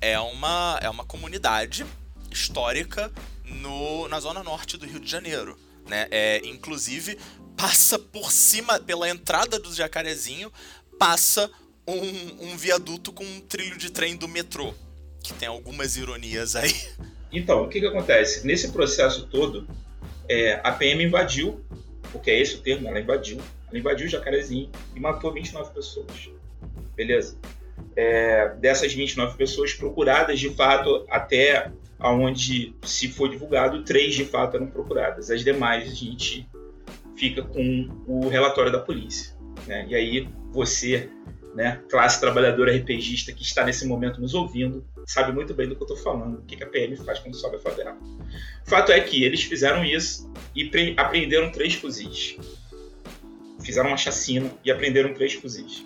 é 0.00 0.18
uma, 0.18 0.78
é 0.80 0.88
uma 0.88 1.04
comunidade 1.04 1.84
histórica 2.30 3.12
no, 3.46 4.08
na 4.08 4.20
zona 4.20 4.42
norte 4.42 4.76
do 4.76 4.86
Rio 4.86 5.00
de 5.00 5.10
Janeiro. 5.10 5.58
Né? 5.88 6.08
É, 6.10 6.38
inclusive, 6.46 7.18
passa 7.56 7.98
por 7.98 8.30
cima, 8.30 8.78
pela 8.80 9.08
entrada 9.08 9.58
do 9.58 9.72
Jacarezinho, 9.72 10.52
passa 10.98 11.50
um, 11.86 12.50
um 12.50 12.56
viaduto 12.56 13.12
com 13.12 13.24
um 13.24 13.40
trilho 13.40 13.76
de 13.76 13.90
trem 13.90 14.16
do 14.16 14.28
metrô. 14.28 14.74
Que 15.22 15.32
tem 15.34 15.48
algumas 15.48 15.96
ironias 15.96 16.56
aí. 16.56 16.74
Então, 17.32 17.64
o 17.64 17.68
que, 17.68 17.80
que 17.80 17.86
acontece? 17.86 18.46
Nesse 18.46 18.70
processo 18.70 19.26
todo, 19.26 19.68
é, 20.28 20.60
a 20.62 20.72
PM 20.72 21.04
invadiu, 21.04 21.60
porque 22.12 22.30
é 22.30 22.40
esse 22.40 22.56
o 22.56 22.60
termo, 22.60 22.88
ela 22.88 23.00
invadiu, 23.00 23.40
ela 23.68 23.78
invadiu 23.78 24.06
o 24.06 24.08
Jacarezinho 24.08 24.70
e 24.94 25.00
matou 25.00 25.32
29 25.32 25.72
pessoas. 25.74 26.30
Beleza? 26.94 27.36
É, 27.94 28.54
dessas 28.54 28.94
29 28.94 29.36
pessoas 29.36 29.74
procuradas, 29.74 30.38
de 30.38 30.50
fato, 30.50 31.04
até 31.10 31.70
onde 32.00 32.74
se 32.82 33.08
foi 33.08 33.30
divulgado, 33.30 33.82
três 33.82 34.14
de 34.14 34.24
fato 34.24 34.56
eram 34.56 34.66
procuradas. 34.66 35.30
As 35.30 35.42
demais 35.42 35.90
a 35.90 35.94
gente 35.94 36.48
fica 37.16 37.42
com 37.42 37.88
o 38.06 38.28
relatório 38.28 38.70
da 38.70 38.78
polícia. 38.78 39.34
Né? 39.66 39.86
E 39.88 39.94
aí 39.94 40.28
você, 40.52 41.08
né, 41.54 41.80
classe 41.88 42.20
trabalhadora 42.20 42.76
RPGista 42.76 43.32
que 43.32 43.42
está 43.42 43.64
nesse 43.64 43.86
momento 43.86 44.20
nos 44.20 44.34
ouvindo, 44.34 44.86
sabe 45.06 45.32
muito 45.32 45.54
bem 45.54 45.68
do 45.68 45.74
que 45.74 45.82
eu 45.82 45.86
estou 45.86 45.96
falando, 45.96 46.38
o 46.38 46.42
que 46.42 46.62
a 46.62 46.66
PM 46.66 46.96
faz 46.96 47.18
quando 47.18 47.34
sobe 47.34 47.56
a 47.56 47.60
favela. 47.60 47.96
Fato 48.64 48.92
é 48.92 49.00
que 49.00 49.24
eles 49.24 49.42
fizeram 49.42 49.84
isso 49.84 50.30
e 50.54 50.70
apreenderam 50.96 51.50
três 51.50 51.74
fuzis. 51.74 52.36
Fizeram 53.62 53.88
uma 53.88 53.96
chacina 53.96 54.50
e 54.64 54.70
apreenderam 54.70 55.14
três 55.14 55.32
fuzis. 55.34 55.84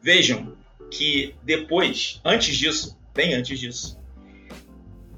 Vejam 0.00 0.56
que 0.90 1.34
depois, 1.42 2.20
antes 2.24 2.56
disso, 2.56 2.98
bem 3.14 3.34
antes 3.34 3.58
disso, 3.58 3.98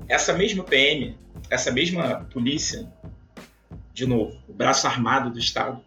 essa 0.08 0.32
mesma 0.32 0.64
PM, 0.64 1.16
essa 1.50 1.70
mesma 1.70 2.26
polícia, 2.32 2.92
de 3.92 4.06
novo, 4.06 4.36
o 4.48 4.52
braço 4.52 4.86
armado 4.86 5.30
do 5.30 5.38
Estado, 5.38 5.82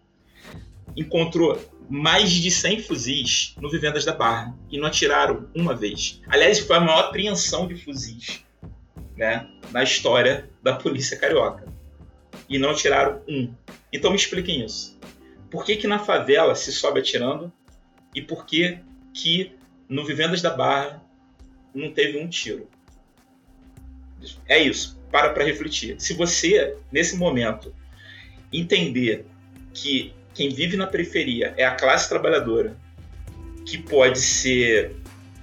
encontrou 0.96 1.60
mais 1.90 2.32
de 2.32 2.52
100 2.52 2.82
fuzis 2.82 3.56
no 3.60 3.70
Vivendas 3.70 4.04
da 4.04 4.14
Barra 4.14 4.54
e 4.70 4.78
não 4.78 4.88
atiraram 4.88 5.50
uma 5.56 5.76
vez. 5.76 6.22
Aliás, 6.28 6.60
foi 6.60 6.76
a 6.76 6.82
maior 6.82 7.00
apreensão 7.00 7.68
de 7.68 7.76
fuzis 7.76 8.44
né, 9.16 9.50
na 9.72 9.84
história 9.84 10.50
da 10.62 10.76
polícia 10.76 11.18
carioca. 11.18 11.68
E 12.50 12.58
não 12.58 12.72
atiraram 12.72 13.22
um. 13.28 13.54
Então 13.92 14.12
me 14.12 14.18
expliquem 14.18 14.66
isso. 14.66 14.98
Por 15.50 15.66
que, 15.66 15.76
que 15.76 15.88
na 15.88 16.00
favela 16.00 16.56
se 16.56 16.72
sobe 16.72 17.00
atirando 17.00 17.52
e 18.14 18.22
por 18.22 18.46
que, 18.46 18.80
que 19.14 19.54
no 19.88 20.06
Vivendas 20.06 20.42
da 20.42 20.50
Barra 20.50 21.02
não 21.74 21.92
teve 21.92 22.20
um 22.20 22.28
tiro? 22.28 22.70
É 24.48 24.58
isso. 24.58 25.00
Para 25.12 25.30
para 25.30 25.44
refletir. 25.44 25.96
Se 26.00 26.14
você, 26.14 26.76
nesse 26.92 27.16
momento, 27.16 27.74
entender 28.52 29.26
que 29.74 30.14
quem 30.34 30.50
vive 30.50 30.78
na 30.78 30.88
periferia 30.88 31.54
é 31.58 31.66
a 31.66 31.72
classe 31.72 32.10
trabalhadora 32.10 32.76
que 33.66 33.78
pode 33.78 34.20
ser 34.20 34.96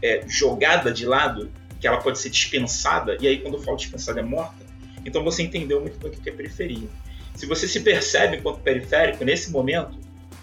é, 0.03 0.23
jogada 0.27 0.93
de 0.93 1.05
lado, 1.05 1.51
que 1.81 1.87
ela 1.87 1.99
pode 1.99 2.19
ser 2.19 2.31
dispensada, 2.31 3.17
e 3.21 3.27
aí 3.27 3.39
quando 3.39 3.55
eu 3.55 3.63
falo 3.63 3.77
dispensada 3.77 4.21
é 4.21 4.23
morta, 4.23 4.65
então 5.05 5.23
você 5.23 5.43
entendeu 5.43 5.81
muito 5.81 5.99
bem 5.99 6.11
o 6.11 6.13
que 6.13 6.29
é 6.29 6.33
periferia. 6.33 6.89
Se 7.35 7.47
você 7.47 7.67
se 7.67 7.81
percebe 7.81 8.37
enquanto 8.37 8.61
periférico, 8.61 9.25
nesse 9.25 9.51
momento, 9.51 9.99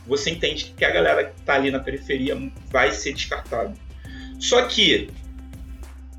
você 0.05 0.29
entende 0.29 0.73
que 0.75 0.83
a 0.83 0.91
galera 0.91 1.25
que 1.25 1.39
está 1.39 1.55
ali 1.55 1.71
na 1.71 1.79
periferia 1.79 2.37
vai 2.69 2.91
ser 2.91 3.13
descartada. 3.13 3.73
Só 4.39 4.63
que, 4.63 5.09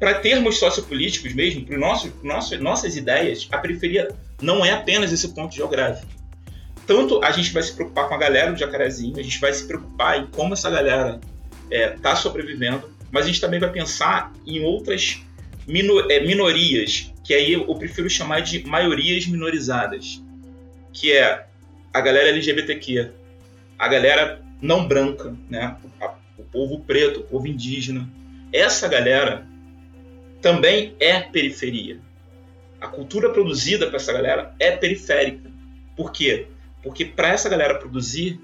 para 0.02 0.14
termos 0.14 0.59
sociopolíticos 0.59 1.32
mesmo, 1.32 1.64
para 1.64 1.78
nosso, 1.78 2.12
nossas 2.61 2.97
ideias, 2.97 3.47
a 3.52 3.59
periferia 3.59 4.09
não 4.40 4.64
é 4.64 4.73
apenas 4.73 5.12
esse 5.12 5.28
ponto 5.28 5.54
geográfico 5.54 6.11
tanto 6.87 7.23
a 7.23 7.30
gente 7.30 7.52
vai 7.52 7.62
se 7.62 7.73
preocupar 7.75 8.09
com 8.09 8.14
a 8.14 8.18
galera 8.18 8.52
do 8.52 8.59
Jacarezinho, 8.59 9.18
a 9.18 9.23
gente 9.23 9.40
vai 9.40 9.52
se 9.52 9.66
preocupar 9.66 10.18
em 10.18 10.26
como 10.26 10.54
essa 10.54 10.68
galera 10.68 11.21
está 11.71 11.76
é, 11.76 11.88
tá 11.90 12.16
sobrevivendo, 12.16 12.90
mas 13.11 13.25
a 13.25 13.28
gente 13.28 13.40
também 13.40 13.61
vai 13.61 13.71
pensar 13.71 14.32
em 14.47 14.62
outras 14.64 15.23
minor, 15.66 16.11
é, 16.11 16.21
minorias, 16.21 17.12
que 17.25 17.32
aí 17.32 17.52
eu 17.52 17.75
prefiro 17.76 18.11
chamar 18.11 18.40
de 18.40 18.66
maiorias 18.66 19.26
minorizadas, 19.26 20.23
que 20.92 21.12
é 21.12 21.47
a 21.94 22.00
galera 22.00 22.30
LGBTQ, 22.30 23.11
a 23.78 23.88
galera 23.88 24.42
não 24.61 24.87
branca, 24.87 25.35
né? 25.49 25.76
o 26.37 26.42
povo 26.42 26.80
preto, 26.80 27.21
o 27.21 27.25
povo 27.25 27.47
indígena. 27.47 28.09
Essa 28.52 28.88
galera 28.88 29.47
também 30.43 30.95
é 30.99 31.21
periferia. 31.21 31.99
A 32.81 32.89
cultura 32.89 33.31
produzida 33.31 33.87
para 33.87 33.97
essa 33.97 34.13
galera 34.13 34.55
é 34.59 34.73
periférica. 34.73 35.49
Por 35.97 36.11
quê? 36.11 36.49
Porque 36.83 37.05
para 37.05 37.29
essa 37.29 37.49
galera 37.49 37.79
produzir, 37.79 38.41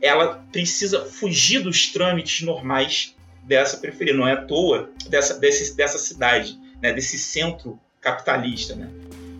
ela 0.00 0.46
precisa 0.52 1.04
fugir 1.04 1.60
dos 1.60 1.88
trâmites 1.88 2.46
normais 2.46 3.16
dessa 3.42 3.76
periferia. 3.76 4.14
Não 4.14 4.28
é 4.28 4.32
à 4.32 4.36
toa 4.36 4.90
dessa, 5.08 5.34
desse, 5.38 5.76
dessa 5.76 5.98
cidade, 5.98 6.56
né? 6.80 6.92
desse 6.92 7.18
centro 7.18 7.78
capitalista, 8.00 8.76
né? 8.76 8.88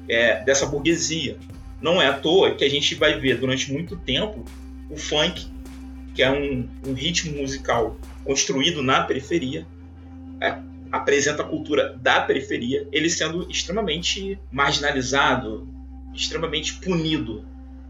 É, 0.09 0.43
dessa 0.43 0.67
burguesia. 0.67 1.39
Não 1.81 2.03
é 2.03 2.09
à 2.09 2.13
toa 2.13 2.57
que 2.57 2.65
a 2.65 2.69
gente 2.69 2.97
vai 2.97 3.21
ver 3.21 3.39
durante 3.39 3.73
muito 3.73 3.97
tempo 3.97 4.45
o 4.91 4.97
funk, 4.97 5.47
que 6.13 6.25
é 6.25 6.31
um, 6.31 6.69
um 6.85 6.93
ritmo 6.93 7.41
musical 7.41 7.97
construído 8.25 8.83
na 8.83 9.05
periferia, 9.05 9.65
é, 10.41 10.59
apresenta 10.91 11.43
a 11.43 11.47
cultura 11.47 11.97
da 12.01 12.21
periferia, 12.21 12.87
ele 12.93 13.11
sendo 13.11 13.51
extremamente 13.51 14.39
marginalizado, 14.51 15.69
extremamente 16.15 16.75
punido 16.75 17.45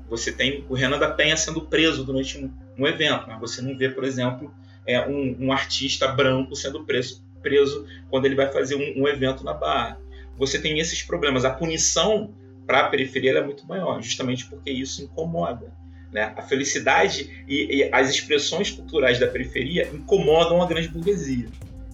você 0.08 0.32
tem 0.32 0.64
o 0.68 0.74
Renan 0.74 0.98
da 0.98 1.10
Penha 1.10 1.36
sendo 1.36 1.60
preso 1.62 2.04
durante 2.04 2.38
um, 2.38 2.50
um 2.78 2.86
evento, 2.86 3.26
mas 3.28 3.38
você 3.38 3.60
não 3.60 3.76
vê, 3.76 3.88
por 3.90 4.04
exemplo, 4.04 4.52
é, 4.86 5.06
um, 5.06 5.36
um 5.38 5.52
artista 5.52 6.08
branco 6.08 6.56
sendo 6.56 6.84
preso, 6.84 7.22
preso 7.42 7.86
quando 8.08 8.24
ele 8.24 8.34
vai 8.34 8.50
fazer 8.50 8.74
um, 8.74 9.02
um 9.02 9.08
evento 9.08 9.44
na 9.44 9.52
Barra. 9.52 10.00
Você 10.38 10.58
tem 10.58 10.78
esses 10.78 11.02
problemas. 11.02 11.44
A 11.44 11.50
punição 11.50 12.32
para 12.66 12.80
a 12.80 12.88
periferia 12.88 13.38
é 13.38 13.44
muito 13.44 13.66
maior, 13.66 14.02
justamente 14.02 14.46
porque 14.46 14.70
isso 14.70 15.02
incomoda. 15.02 15.72
Né? 16.10 16.32
A 16.36 16.42
felicidade 16.42 17.44
e, 17.46 17.76
e, 17.76 17.90
as 17.92 18.08
expressões 18.08 18.70
culturais 18.70 19.18
da 19.18 19.26
periferia 19.26 19.90
incomodam 19.92 20.62
a 20.62 20.66
grande 20.66 20.88
burguesia, 20.88 21.48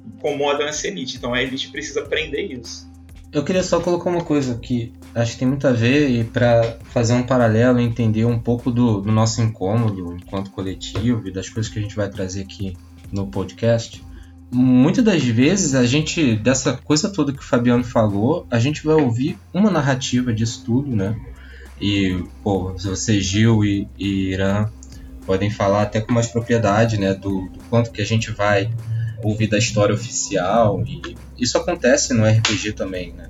incomodam 0.07 0.67
essa 0.67 0.87
elite. 0.89 1.17
Então 1.17 1.35
a 1.35 1.43
elite 1.43 1.69
precisa 1.71 2.01
aprender 2.01 2.43
isso. 2.43 2.93
Eu 3.33 3.43
queria 3.43 3.65
só 3.65 3.81
colocar 3.81 4.11
uma 4.11 4.23
coisa 4.23 4.55
que 4.55 4.93
acho 5.13 5.33
que 5.33 5.39
tem 5.39 5.49
muito 5.49 5.67
a 5.67 5.73
ver 5.73 6.09
e 6.09 6.23
para 6.23 6.79
fazer 6.85 7.15
um 7.15 7.25
paralelo 7.25 7.81
e 7.81 7.85
entender 7.85 8.25
um 8.25 8.39
pouco 8.39 8.71
do, 8.71 9.01
do, 9.01 9.11
nosso 9.11 9.43
incômodo 9.43 10.17
enquanto 10.17 10.53
coletivo 10.53 11.27
e 11.27 11.33
das 11.33 11.49
coisas 11.49 11.71
que 11.71 11.81
a 11.81 11.83
gente 11.83 11.97
vai 11.97 12.09
trazer 12.09 12.43
aqui 12.43 12.77
no 13.11 13.27
podcast. 13.27 14.05
Muitas 14.53 15.05
das 15.05 15.25
vezes 15.25 15.75
a 15.75 15.85
gente, 15.85 16.37
dessa 16.37 16.77
coisa 16.77 17.11
toda 17.11 17.33
que 17.33 17.41
o 17.41 17.45
Fabiano 17.45 17.83
falou, 17.83 18.47
a 18.49 18.61
gente 18.61 18.85
vai 18.85 18.95
ouvir 18.95 19.37
uma 19.53 19.69
narrativa 19.69 20.33
disso 20.33 20.63
tudo, 20.65 20.95
né? 20.95 21.17
E, 21.81 22.23
pô, 22.41 22.73
você, 22.73 23.21
Gil 23.21 23.65
e, 23.65 23.89
e 23.99 24.31
Irã 24.31 24.69
podem 25.27 25.51
falar 25.51 25.83
até 25.83 26.01
com 26.01 26.13
mais 26.13 26.29
propriedade, 26.29 27.01
né? 27.01 27.13
Do, 27.13 27.49
do 27.49 27.59
quanto 27.69 27.91
que 27.91 28.01
a 28.01 28.07
gente 28.07 28.31
vai 28.31 28.71
ouvir 29.29 29.49
da 29.49 29.59
história 29.59 29.95
oficial 29.95 30.83
e 30.87 31.17
isso 31.39 31.57
acontece 31.59 32.15
no 32.15 32.27
RPG 32.27 32.73
também, 32.73 33.13
né? 33.13 33.29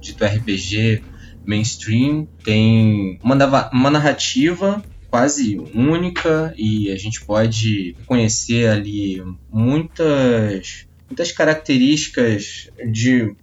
Dito 0.00 0.24
RPG 0.24 1.02
mainstream 1.44 2.28
tem 2.44 3.18
uma, 3.22 3.70
uma 3.72 3.90
narrativa 3.90 4.82
quase 5.10 5.58
única 5.74 6.54
e 6.56 6.90
a 6.90 6.96
gente 6.96 7.22
pode 7.24 7.96
conhecer 8.06 8.68
ali 8.68 9.22
muitas, 9.52 10.86
muitas 11.08 11.32
características 11.32 12.70
de 12.90 13.34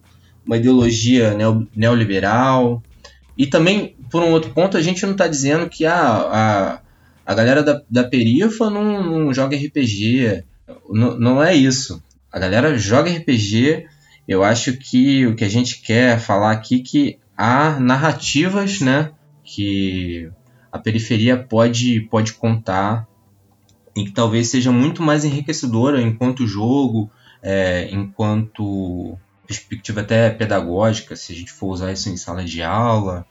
uma 0.45 0.57
ideologia 0.57 1.35
neoliberal. 1.75 2.81
E 3.37 3.45
também, 3.45 3.95
por 4.09 4.23
um 4.23 4.31
outro 4.31 4.51
ponto, 4.51 4.77
a 4.77 4.81
gente 4.81 5.05
não 5.05 5.11
está 5.11 5.27
dizendo 5.27 5.69
que 5.69 5.85
ah, 5.85 5.93
a, 5.95 6.81
a 7.25 7.33
galera 7.35 7.61
da, 7.61 7.81
da 7.89 8.03
perifa 8.05 8.69
não, 8.69 9.03
não 9.03 9.33
joga 9.33 9.57
RPG. 9.57 10.45
Não, 10.89 11.41
é 11.43 11.53
isso. 11.55 12.03
A 12.31 12.39
galera 12.39 12.77
joga 12.77 13.11
RPG. 13.11 13.85
Eu 14.27 14.43
acho 14.43 14.73
que 14.73 15.25
o 15.25 15.35
que 15.35 15.45
a 15.45 15.49
gente 15.49 15.81
quer 15.81 16.19
falar 16.19 16.51
aqui 16.51 16.81
é 16.81 16.83
que 16.83 17.19
há 17.37 17.79
narrativas, 17.79 18.81
né, 18.81 19.11
que 19.43 20.29
a 20.71 20.77
periferia 20.77 21.37
pode, 21.37 22.01
pode 22.01 22.33
contar 22.33 23.07
e 23.95 24.03
que 24.03 24.11
talvez 24.11 24.49
seja 24.49 24.71
muito 24.71 25.01
mais 25.01 25.23
enriquecedora 25.23 26.01
enquanto 26.01 26.45
jogo, 26.45 27.09
é, 27.41 27.89
enquanto 27.91 29.17
perspectiva 29.47 30.01
até 30.01 30.29
pedagógica, 30.29 31.15
se 31.15 31.31
a 31.31 31.35
gente 31.35 31.53
for 31.53 31.67
usar 31.67 31.93
isso 31.93 32.09
em 32.09 32.17
sala 32.17 32.43
de 32.43 32.61
aula. 32.61 33.25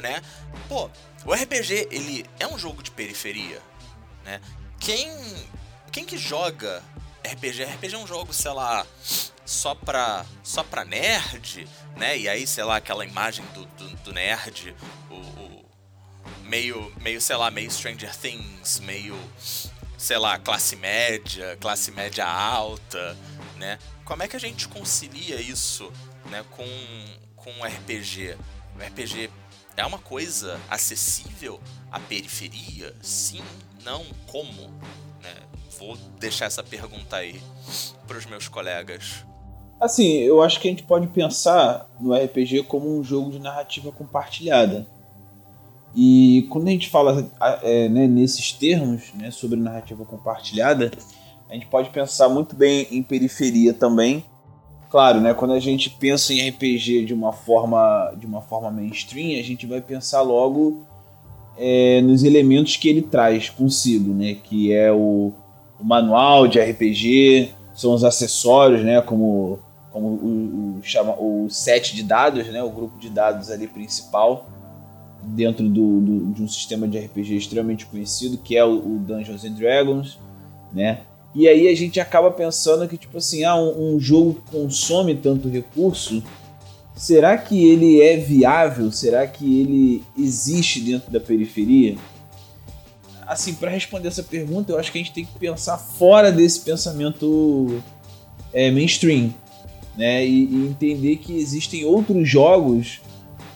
Né? 0.00 0.22
Pô, 0.68 0.90
o 1.24 1.32
RPG, 1.32 1.88
ele 1.90 2.24
é 2.38 2.46
um 2.46 2.58
jogo 2.58 2.82
de 2.82 2.90
periferia, 2.90 3.60
né? 4.24 4.40
Quem, 4.78 5.10
quem 5.90 6.04
que 6.04 6.16
joga 6.16 6.82
RPG? 7.24 7.64
RPG 7.64 7.94
é 7.94 7.98
um 7.98 8.06
jogo, 8.06 8.32
sei 8.32 8.52
lá, 8.52 8.86
só 9.44 9.74
pra, 9.74 10.24
só 10.42 10.62
pra 10.62 10.84
nerd, 10.84 11.66
né? 11.96 12.16
E 12.16 12.28
aí, 12.28 12.46
sei 12.46 12.64
lá, 12.64 12.76
aquela 12.76 13.04
imagem 13.04 13.44
do, 13.54 13.64
do, 13.64 13.88
do 13.96 14.12
nerd, 14.12 14.74
o, 15.10 15.14
o, 15.14 15.64
meio, 16.44 16.92
meio, 17.00 17.20
sei 17.20 17.36
lá, 17.36 17.50
meio 17.50 17.70
Stranger 17.70 18.14
Things, 18.16 18.80
meio, 18.80 19.18
sei 19.96 20.18
lá, 20.18 20.38
classe 20.38 20.76
média, 20.76 21.56
classe 21.60 21.90
média 21.90 22.26
alta, 22.26 23.16
né? 23.56 23.78
Como 24.04 24.22
é 24.22 24.28
que 24.28 24.36
a 24.36 24.40
gente 24.40 24.68
concilia 24.68 25.40
isso, 25.40 25.92
né, 26.26 26.44
com, 26.50 26.66
com 27.36 27.50
um 27.50 27.64
RPG? 27.64 28.36
O 28.76 28.82
RPG 28.82 29.30
é 29.78 29.86
uma 29.86 29.98
coisa 29.98 30.60
acessível 30.68 31.60
à 31.90 32.00
periferia? 32.00 32.92
Sim, 33.00 33.40
não, 33.84 34.04
como? 34.26 34.62
Né? 35.22 35.34
Vou 35.78 35.96
deixar 36.18 36.46
essa 36.46 36.64
pergunta 36.64 37.16
aí 37.16 37.40
para 38.06 38.18
os 38.18 38.26
meus 38.26 38.48
colegas. 38.48 39.24
Assim, 39.80 40.14
eu 40.14 40.42
acho 40.42 40.60
que 40.60 40.66
a 40.66 40.70
gente 40.72 40.82
pode 40.82 41.06
pensar 41.06 41.88
no 42.00 42.12
RPG 42.12 42.64
como 42.64 42.98
um 42.98 43.04
jogo 43.04 43.30
de 43.30 43.38
narrativa 43.38 43.92
compartilhada. 43.92 44.84
E 45.94 46.46
quando 46.50 46.66
a 46.66 46.72
gente 46.72 46.90
fala 46.90 47.30
é, 47.62 47.88
né, 47.88 48.08
nesses 48.08 48.52
termos 48.52 49.12
né, 49.14 49.30
sobre 49.30 49.58
narrativa 49.58 50.04
compartilhada, 50.04 50.90
a 51.48 51.54
gente 51.54 51.66
pode 51.66 51.90
pensar 51.90 52.28
muito 52.28 52.56
bem 52.56 52.88
em 52.90 53.02
periferia 53.02 53.72
também. 53.72 54.24
Claro, 54.90 55.20
né, 55.20 55.34
quando 55.34 55.52
a 55.52 55.60
gente 55.60 55.90
pensa 55.90 56.32
em 56.32 56.48
RPG 56.48 57.04
de 57.04 57.12
uma 57.12 57.32
forma 57.32 58.12
de 58.16 58.26
uma 58.26 58.40
forma 58.40 58.70
mainstream, 58.70 59.38
a 59.38 59.42
gente 59.42 59.66
vai 59.66 59.82
pensar 59.82 60.22
logo 60.22 60.82
é, 61.58 62.00
nos 62.00 62.24
elementos 62.24 62.76
que 62.76 62.88
ele 62.88 63.02
traz 63.02 63.50
consigo, 63.50 64.14
né, 64.14 64.34
que 64.34 64.72
é 64.72 64.90
o, 64.90 65.32
o 65.78 65.84
manual 65.84 66.48
de 66.48 66.58
RPG, 66.58 67.50
são 67.74 67.92
os 67.92 68.02
acessórios, 68.02 68.82
né, 68.82 69.00
como 69.02 69.58
como 69.92 70.08
o, 70.08 70.78
o, 70.78 70.82
chama, 70.82 71.14
o 71.18 71.48
set 71.50 71.94
de 71.94 72.02
dados, 72.02 72.46
né, 72.46 72.62
o 72.62 72.70
grupo 72.70 72.98
de 72.98 73.10
dados 73.10 73.50
ali 73.50 73.66
principal 73.66 74.46
dentro 75.22 75.68
do, 75.68 76.00
do, 76.00 76.32
de 76.32 76.42
um 76.42 76.48
sistema 76.48 76.86
de 76.86 76.98
RPG 76.98 77.36
extremamente 77.36 77.86
conhecido 77.86 78.38
que 78.38 78.56
é 78.56 78.64
o, 78.64 78.76
o, 78.76 78.98
Dungeons 78.98 79.44
and 79.44 79.52
Dragons, 79.52 80.18
né? 80.72 81.00
E 81.34 81.46
aí 81.46 81.68
a 81.68 81.74
gente 81.74 82.00
acaba 82.00 82.30
pensando 82.30 82.88
que 82.88 82.96
tipo 82.96 83.18
assim, 83.18 83.44
ah, 83.44 83.56
um, 83.56 83.94
um 83.94 84.00
jogo 84.00 84.34
que 84.34 84.50
consome 84.50 85.14
tanto 85.14 85.48
recurso, 85.48 86.22
será 86.96 87.36
que 87.36 87.68
ele 87.68 88.00
é 88.00 88.16
viável? 88.16 88.90
Será 88.90 89.26
que 89.26 89.60
ele 89.60 90.04
existe 90.16 90.80
dentro 90.80 91.10
da 91.10 91.20
periferia? 91.20 91.96
Assim, 93.26 93.54
para 93.54 93.70
responder 93.70 94.08
essa 94.08 94.22
pergunta, 94.22 94.72
eu 94.72 94.78
acho 94.78 94.90
que 94.90 94.98
a 94.98 95.02
gente 95.02 95.12
tem 95.12 95.24
que 95.24 95.38
pensar 95.38 95.76
fora 95.76 96.32
desse 96.32 96.60
pensamento 96.60 97.82
é, 98.52 98.70
mainstream, 98.70 99.34
né? 99.96 100.26
E, 100.26 100.44
e, 100.44 100.66
entender 100.66 101.16
que 101.16 101.34
existem 101.34 101.84
outros 101.84 102.26
jogos 102.26 103.00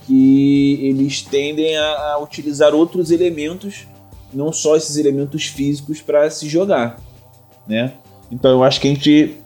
que 0.07 0.79
eles 0.83 1.23
tendem 1.23 1.77
a, 1.77 2.13
a 2.13 2.19
utilizar 2.19 2.75
outros 2.75 3.11
elementos, 3.11 3.87
não 4.33 4.53
só 4.53 4.77
esses 4.77 4.97
elementos 4.97 5.47
físicos 5.47 6.03
para 6.03 6.29
se 6.29 6.49
jogar, 6.49 7.01
né? 7.67 7.93
Então 8.31 8.51
eu 8.51 8.63
acho 8.65 8.81
que 8.81 8.89
a 8.89 8.91
gente 8.91 9.39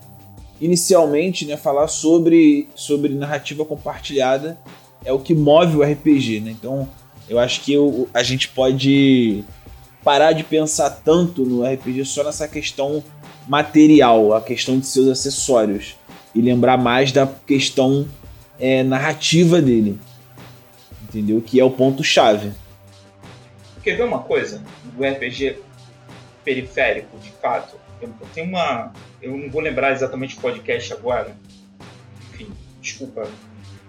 inicialmente, 0.60 1.44
né, 1.44 1.56
falar 1.56 1.86
sobre 1.88 2.68
sobre 2.74 3.12
narrativa 3.12 3.64
compartilhada 3.64 4.58
é 5.04 5.12
o 5.12 5.18
que 5.18 5.34
move 5.34 5.76
o 5.76 5.82
RPG, 5.82 6.40
né? 6.40 6.50
Então 6.50 6.88
eu 7.28 7.38
acho 7.38 7.60
que 7.62 7.72
eu, 7.72 8.08
a 8.14 8.22
gente 8.22 8.48
pode 8.48 9.44
parar 10.02 10.32
de 10.32 10.44
pensar 10.44 10.90
tanto 10.90 11.44
no 11.44 11.64
RPG 11.64 12.04
só 12.04 12.22
nessa 12.22 12.46
questão 12.46 13.02
material, 13.48 14.32
a 14.32 14.40
questão 14.40 14.78
de 14.78 14.86
seus 14.86 15.08
acessórios 15.08 15.96
e 16.34 16.40
lembrar 16.40 16.76
mais 16.76 17.12
da 17.12 17.26
questão 17.26 18.06
é, 18.58 18.82
narrativa 18.82 19.60
dele, 19.60 19.98
entendeu? 21.02 21.40
Que 21.40 21.58
é 21.58 21.64
o 21.64 21.70
ponto 21.70 22.04
chave. 22.04 22.52
Quer 23.82 23.96
ver 23.96 24.04
uma 24.04 24.20
coisa 24.20 24.62
do 24.84 25.04
RPG 25.04 25.58
periférico, 26.44 27.18
de 27.18 27.30
fato? 27.30 27.76
Tenho 28.34 28.48
uma, 28.48 28.92
eu 29.20 29.36
não 29.36 29.50
vou 29.50 29.60
lembrar 29.60 29.92
exatamente 29.92 30.36
o 30.36 30.40
podcast 30.40 30.92
agora. 30.92 31.36
Enfim, 32.32 32.52
desculpa. 32.80 33.28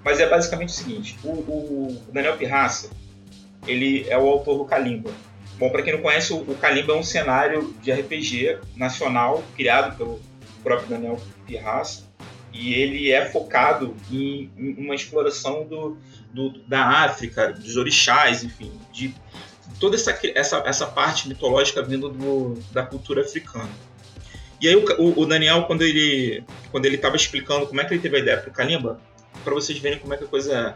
Mas 0.04 0.20
é 0.20 0.28
basicamente 0.28 0.70
o 0.70 0.74
seguinte: 0.74 1.18
o, 1.24 1.30
o 1.30 2.02
Daniel 2.12 2.38
Pirraça, 2.38 2.90
ele 3.66 4.08
é 4.10 4.18
o 4.18 4.28
autor 4.28 4.58
do 4.58 4.66
Kalimba. 4.66 5.12
Bom, 5.58 5.70
para 5.70 5.82
quem 5.82 5.94
não 5.94 6.02
conhece, 6.02 6.34
o 6.34 6.56
Kalimba 6.56 6.94
é 6.94 6.96
um 6.96 7.04
cenário 7.04 7.74
de 7.82 7.92
RPG 7.92 8.60
nacional 8.76 9.44
criado 9.56 9.98
pelo 9.98 10.22
próprio 10.64 10.90
Daniel 10.90 11.20
Pirraça 11.46 12.08
e 12.54 12.74
ele 12.74 13.12
é 13.12 13.26
focado 13.26 13.96
em, 14.12 14.52
em 14.58 14.74
uma 14.78 14.96
exploração 14.96 15.66
do, 15.66 15.98
do, 16.34 16.60
da 16.68 17.04
África, 17.04 17.54
dos 17.54 17.78
orixás, 17.78 18.44
enfim, 18.44 18.72
de 18.92 19.14
toda 19.80 19.96
essa, 19.96 20.18
essa, 20.36 20.58
essa 20.66 20.88
parte 20.88 21.28
mitológica 21.28 21.84
vindo 21.84 22.10
do, 22.10 22.60
da 22.72 22.84
cultura 22.84 23.22
africana. 23.22 23.70
E 24.60 24.68
aí 24.68 24.76
o, 24.76 25.20
o 25.20 25.26
Daniel, 25.26 25.64
quando 25.64 25.84
ele 25.84 26.44
quando 26.72 26.86
ele 26.86 26.96
estava 26.96 27.16
explicando 27.16 27.68
como 27.68 27.80
é 27.80 27.86
que 27.86 27.94
ele 27.94 28.02
teve 28.02 28.18
a 28.18 28.20
ideia 28.20 28.38
para 28.38 28.50
o 28.50 28.54
Kalimba, 28.54 29.00
para 29.44 29.54
vocês 29.54 29.78
verem 29.78 30.00
como 30.00 30.14
é 30.14 30.18
que 30.18 30.24
a 30.24 30.28
coisa 30.28 30.76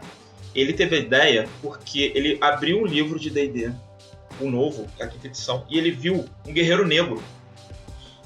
ele 0.54 0.72
teve 0.72 0.96
a 0.96 0.98
ideia 0.98 1.48
porque 1.60 2.12
ele 2.14 2.38
abriu 2.40 2.80
um 2.80 2.86
livro 2.86 3.18
de 3.18 3.30
D&D 3.30 3.72
o 4.40 4.50
novo, 4.50 4.86
a 5.00 5.06
quinta 5.06 5.26
edição, 5.26 5.66
e 5.68 5.78
ele 5.78 5.90
viu 5.90 6.24
um 6.46 6.52
guerreiro 6.52 6.86
negro. 6.86 7.22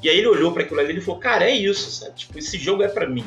E 0.02 0.08
aí 0.08 0.18
ele 0.18 0.28
olhou 0.28 0.52
para 0.52 0.62
aquilo 0.62 0.80
ali 0.80 0.96
e 0.96 1.00
falou: 1.00 1.20
Cara, 1.20 1.48
é 1.48 1.54
isso, 1.54 1.90
sabe? 1.90 2.14
Tipo, 2.16 2.38
esse 2.38 2.58
jogo 2.58 2.82
é 2.82 2.88
para 2.88 3.08
mim. 3.08 3.24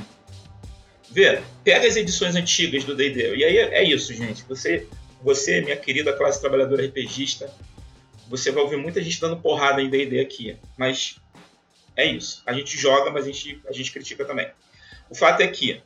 Vê, 1.11 1.41
pega 1.63 1.87
as 1.87 1.95
edições 1.95 2.35
antigas 2.35 2.83
do 2.83 2.95
D&D. 2.95 3.35
E 3.35 3.43
aí 3.43 3.57
é 3.57 3.83
isso, 3.83 4.13
gente. 4.13 4.43
Você, 4.47 4.87
você, 5.23 5.61
minha 5.61 5.75
querida 5.75 6.13
classe 6.13 6.39
trabalhadora 6.39 6.85
RPGista, 6.85 7.51
você 8.29 8.51
vai 8.51 8.63
ouvir 8.63 8.77
muita 8.77 9.01
gente 9.01 9.19
dando 9.19 9.37
porrada 9.37 9.81
em 9.81 9.89
D&D 9.89 10.19
aqui. 10.19 10.55
Mas 10.77 11.15
é 11.99 12.05
isso. 12.05 12.41
A 12.45 12.53
gente 12.53 12.77
joga, 12.77 13.11
mas 13.11 13.25
a 13.25 13.27
gente, 13.27 13.61
a 13.67 13.73
gente 13.73 13.91
critica 13.91 14.23
também. 14.23 14.49
O 15.09 15.15
fato 15.15 15.41
é 15.41 15.47
que, 15.47 15.81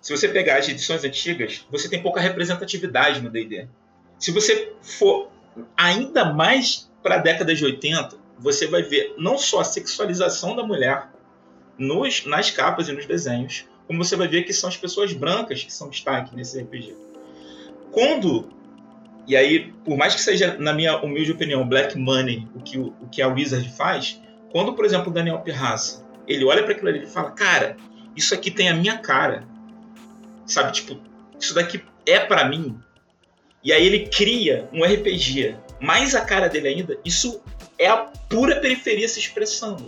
se 0.00 0.16
você 0.16 0.28
pegar 0.28 0.58
as 0.58 0.68
edições 0.68 1.02
antigas, 1.04 1.66
você 1.70 1.88
tem 1.88 2.00
pouca 2.00 2.20
representatividade 2.20 3.20
no 3.20 3.30
D&D. 3.30 3.66
Se 4.18 4.30
você 4.30 4.72
for 4.80 5.30
ainda 5.76 6.24
mais 6.24 6.88
para 7.02 7.16
a 7.16 7.18
década 7.18 7.54
de 7.54 7.64
80, 7.64 8.16
você 8.38 8.66
vai 8.66 8.82
ver 8.82 9.14
não 9.18 9.36
só 9.36 9.60
a 9.60 9.64
sexualização 9.64 10.54
da 10.54 10.62
mulher 10.62 11.08
nos, 11.76 12.24
nas 12.26 12.50
capas 12.50 12.88
e 12.88 12.92
nos 12.92 13.06
desenhos, 13.06 13.64
como 13.86 14.02
você 14.02 14.14
vai 14.14 14.28
ver 14.28 14.44
que 14.44 14.52
são 14.52 14.68
as 14.68 14.76
pessoas 14.76 15.12
brancas 15.12 15.64
que 15.64 15.72
são 15.72 15.88
destaque 15.88 16.34
nesse 16.36 16.60
RPG. 16.60 16.94
Quando, 17.90 18.48
e 19.26 19.36
aí, 19.36 19.72
por 19.84 19.96
mais 19.96 20.14
que 20.14 20.20
seja, 20.20 20.56
na 20.58 20.72
minha 20.72 20.96
humilde 20.98 21.32
opinião, 21.32 21.66
Black 21.66 21.98
Money, 21.98 22.46
o 22.54 22.60
que, 22.60 22.78
o, 22.78 22.92
que 23.10 23.20
a 23.20 23.28
Wizard 23.28 23.68
faz, 23.76 24.20
quando, 24.54 24.72
por 24.72 24.84
exemplo, 24.84 25.10
o 25.10 25.12
Daniel 25.12 25.40
Pirraça, 25.40 26.06
ele 26.28 26.44
olha 26.44 26.62
para 26.62 26.70
aquilo 26.70 26.88
ali 26.88 27.02
e 27.02 27.06
fala, 27.08 27.32
cara, 27.32 27.76
isso 28.14 28.32
aqui 28.32 28.52
tem 28.52 28.68
a 28.68 28.74
minha 28.74 28.98
cara. 28.98 29.42
Sabe, 30.46 30.70
tipo, 30.70 30.96
isso 31.40 31.52
daqui 31.56 31.82
é 32.06 32.20
para 32.20 32.48
mim. 32.48 32.78
E 33.64 33.72
aí 33.72 33.84
ele 33.84 34.06
cria 34.06 34.68
um 34.72 34.84
RPG 34.84 35.56
mais 35.80 36.14
a 36.14 36.20
cara 36.20 36.48
dele 36.48 36.68
ainda, 36.68 36.96
isso 37.04 37.42
é 37.76 37.88
a 37.88 37.96
pura 38.28 38.60
periferia 38.60 39.08
se 39.08 39.18
expressando. 39.18 39.84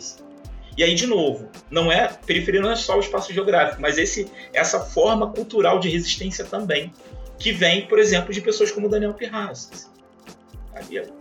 E 0.76 0.83
aí, 0.83 0.96
de 0.96 1.07
novo, 1.07 1.48
não 1.70 1.92
é 1.92 2.09
periferia 2.26 2.61
não 2.61 2.72
é 2.72 2.76
só 2.76 2.96
o 2.96 3.00
espaço 3.00 3.33
geográfico, 3.33 3.81
mas 3.81 3.96
esse, 3.98 4.29
essa 4.52 4.81
forma 4.81 5.31
cultural 5.31 5.79
de 5.79 5.88
resistência 5.88 6.44
também, 6.44 6.92
que 7.38 7.52
vem, 7.52 7.87
por 7.87 8.00
exemplo, 8.00 8.35
de 8.35 8.40
pessoas 8.40 8.72
como 8.72 8.88
Daniel 8.88 9.14
Pirraça. 9.14 9.88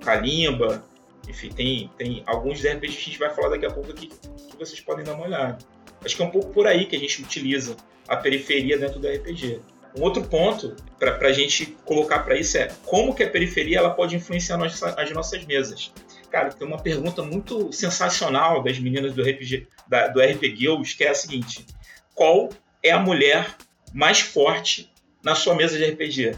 Kalimba, 0.02 0.84
enfim, 1.28 1.50
tem, 1.50 1.90
tem 1.98 2.24
alguns 2.26 2.60
RPGs 2.60 2.98
que 2.98 3.02
a 3.02 3.06
gente 3.06 3.20
vai 3.20 3.30
falar 3.34 3.50
daqui 3.50 3.66
a 3.66 3.72
pouco 3.72 3.92
aqui 3.92 4.08
que 4.08 4.58
vocês 4.58 4.80
podem 4.80 5.04
dar 5.04 5.14
uma 5.14 5.26
olhada. 5.26 5.58
Acho 6.04 6.16
que 6.16 6.22
é 6.22 6.26
um 6.26 6.32
pouco 6.32 6.52
por 6.52 6.68
aí 6.68 6.86
que 6.86 6.96
a 6.96 7.00
gente 7.00 7.22
utiliza 7.22 7.76
a 8.08 8.16
periferia 8.16 8.78
dentro 8.78 9.00
do 9.00 9.08
RPG. 9.08 9.60
Um 9.98 10.04
outro 10.04 10.24
ponto 10.24 10.76
para 11.00 11.28
a 11.28 11.32
gente 11.32 11.68
colocar 11.86 12.20
para 12.20 12.38
isso 12.38 12.58
é 12.58 12.70
como 12.86 13.16
que 13.16 13.24
a 13.24 13.30
periferia 13.30 13.80
ela 13.80 13.92
pode 13.92 14.16
influenciar 14.16 14.58
nossa, 14.58 14.90
as 15.00 15.12
nossas 15.12 15.46
mesas. 15.46 15.92
Cara, 16.30 16.50
tem 16.50 16.68
uma 16.68 16.82
pergunta 16.82 17.24
muito 17.24 17.72
sensacional 17.72 18.62
das 18.62 18.78
meninas 18.78 19.14
do 19.14 19.22
RPG, 19.22 19.68
da, 19.88 20.08
do 20.08 20.20
RPG 20.20 20.66
que 20.98 21.06
é 21.06 21.10
a 21.10 21.16
seguinte: 21.16 21.66
qual 22.14 22.50
é 22.84 22.92
a 22.92 23.00
mulher 23.00 23.56
mais 23.94 24.20
forte 24.20 24.92
na 25.24 25.34
sua 25.34 25.56
mesa 25.56 25.78
de 25.78 25.86
RPG? 25.86 26.36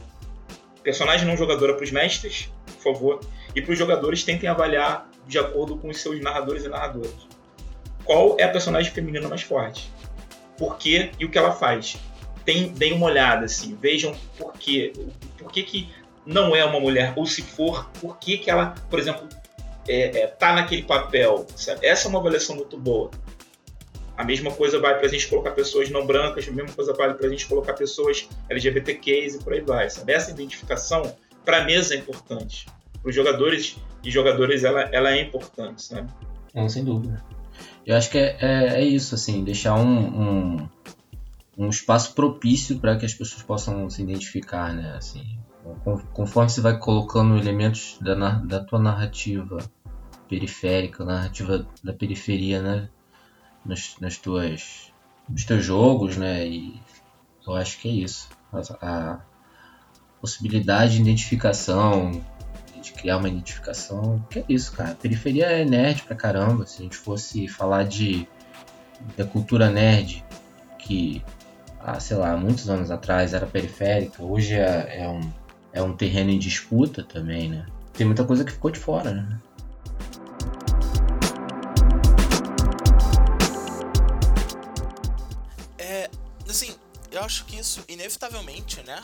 Personagem 0.83 1.27
não 1.27 1.35
jogadora 1.35 1.73
para 1.73 1.83
os 1.83 1.91
mestres, 1.91 2.49
por 2.65 2.93
favor, 2.93 3.19
e 3.57 3.61
para 3.61 3.71
os 3.71 3.79
jogadores 3.79 4.23
tentem 4.23 4.47
avaliar 4.47 5.09
de 5.27 5.39
acordo 5.39 5.77
com 5.77 5.89
os 5.89 5.99
seus 5.99 6.21
narradores 6.21 6.63
e 6.63 6.69
narradoras. 6.69 7.27
Qual 8.05 8.37
é 8.39 8.43
a 8.43 8.49
personagem 8.49 8.91
feminina 8.91 9.27
mais 9.27 9.41
forte? 9.41 9.91
Por 10.55 10.77
quê 10.77 11.09
e 11.19 11.25
o 11.25 11.31
que 11.31 11.39
ela 11.39 11.51
faz? 11.51 11.97
Tem, 12.45 12.69
deem 12.69 12.93
uma 12.93 13.07
olhada, 13.07 13.45
assim, 13.45 13.75
vejam 13.81 14.15
por 14.37 14.53
quê. 14.53 14.93
Por 15.39 15.51
que, 15.51 15.63
que 15.63 15.89
não 16.23 16.55
é 16.55 16.63
uma 16.63 16.79
mulher, 16.79 17.13
ou 17.15 17.25
se 17.25 17.41
for, 17.41 17.89
por 17.99 18.19
que, 18.19 18.37
que 18.37 18.51
ela, 18.51 18.75
por 18.91 18.99
exemplo, 18.99 19.27
é, 19.87 20.19
é, 20.19 20.27
tá 20.27 20.53
naquele 20.53 20.83
papel. 20.83 21.47
Sabe? 21.55 21.83
Essa 21.83 22.07
é 22.07 22.09
uma 22.09 22.19
avaliação 22.19 22.55
muito 22.55 22.77
boa. 22.77 23.09
A 24.15 24.23
mesma 24.23 24.51
coisa 24.51 24.79
vale 24.79 24.99
para 24.99 25.07
a 25.07 25.09
gente 25.09 25.27
colocar 25.27 25.51
pessoas 25.51 25.89
não 25.89 26.05
brancas, 26.05 26.47
a 26.47 26.51
mesma 26.51 26.73
coisa 26.73 26.93
vale 26.93 27.15
para 27.15 27.25
a 27.25 27.29
gente 27.29 27.47
colocar 27.47 27.73
pessoas 27.73 28.29
LGBTQs 28.49 29.35
e 29.35 29.39
por 29.39 29.53
aí 29.53 29.61
vai. 29.61 29.89
Sabe? 29.89 30.13
Essa 30.13 30.29
identificação, 30.29 31.15
para 31.43 31.63
a 31.63 31.63
mesa, 31.63 31.95
é 31.95 31.97
importante. 31.97 32.67
Os 33.03 33.15
jogadores 33.15 33.77
e 34.03 34.11
jogadores, 34.11 34.63
ela, 34.63 34.81
ela 34.81 35.11
é 35.11 35.21
importante. 35.21 35.83
Sabe? 35.83 36.09
Não, 36.53 36.67
sem 36.67 36.83
dúvida. 36.83 37.23
Eu 37.85 37.95
acho 37.95 38.09
que 38.09 38.17
é, 38.17 38.37
é, 38.39 38.81
é 38.81 38.85
isso, 38.85 39.15
assim, 39.15 39.43
deixar 39.43 39.75
um, 39.75 40.57
um, 40.57 40.69
um 41.57 41.69
espaço 41.69 42.13
propício 42.13 42.79
para 42.79 42.97
que 42.97 43.05
as 43.05 43.13
pessoas 43.13 43.41
possam 43.41 43.89
se 43.89 44.01
identificar, 44.01 44.73
né? 44.73 44.93
Assim, 44.97 45.39
conforme 46.13 46.49
você 46.49 46.61
vai 46.61 46.77
colocando 46.77 47.37
elementos 47.37 47.97
da, 48.01 48.13
da 48.13 48.59
tua 48.63 48.79
narrativa 48.79 49.57
periférica, 50.27 51.05
narrativa 51.05 51.65
da 51.83 51.93
periferia, 51.93 52.61
né? 52.61 52.89
Nas, 53.65 53.95
nas 53.99 54.17
tuas, 54.17 54.91
nos 55.27 55.45
teus 55.45 55.63
jogos, 55.63 56.17
né? 56.17 56.47
E 56.47 56.81
eu 57.45 57.53
acho 57.55 57.79
que 57.79 57.87
é 57.87 57.91
isso. 57.91 58.29
A, 58.51 58.59
a 58.81 59.21
possibilidade 60.19 60.95
de 60.95 61.01
identificação, 61.01 62.21
de 62.87 62.93
criar 62.93 63.17
uma 63.17 63.29
identificação, 63.29 64.23
que 64.29 64.39
é 64.39 64.45
isso, 64.49 64.71
cara. 64.73 64.91
A 64.91 64.95
periferia 64.95 65.45
é 65.45 65.65
nerd 65.65 66.03
pra 66.03 66.15
caramba. 66.15 66.65
Se 66.65 66.81
a 66.81 66.83
gente 66.83 66.97
fosse 66.97 67.47
falar 67.47 67.83
de 67.83 68.27
da 69.15 69.25
cultura 69.25 69.69
nerd, 69.69 70.25
que 70.79 71.23
há, 71.79 71.99
sei 71.99 72.17
lá, 72.17 72.35
muitos 72.35 72.69
anos 72.69 72.89
atrás 72.89 73.33
era 73.33 73.45
periférica, 73.45 74.23
hoje 74.23 74.55
é, 74.55 75.01
é 75.01 75.07
um, 75.07 75.31
é 75.71 75.81
um 75.81 75.95
terreno 75.95 76.31
em 76.31 76.39
disputa 76.39 77.03
também, 77.03 77.49
né? 77.49 77.65
Tem 77.93 78.05
muita 78.05 78.23
coisa 78.23 78.43
que 78.43 78.51
ficou 78.51 78.71
de 78.71 78.79
fora, 78.79 79.11
né? 79.13 79.39
eu 87.17 87.23
acho 87.23 87.45
que 87.45 87.57
isso, 87.57 87.83
inevitavelmente, 87.87 88.81
né, 88.83 89.03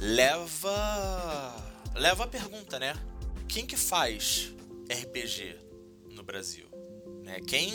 leva 0.00 1.54
leva 1.94 2.24
a 2.24 2.26
pergunta, 2.26 2.78
né? 2.78 2.94
Quem 3.48 3.66
que 3.66 3.76
faz 3.76 4.52
RPG 4.90 5.56
no 6.10 6.22
Brasil? 6.22 6.68
Né? 7.22 7.40
Quem, 7.46 7.70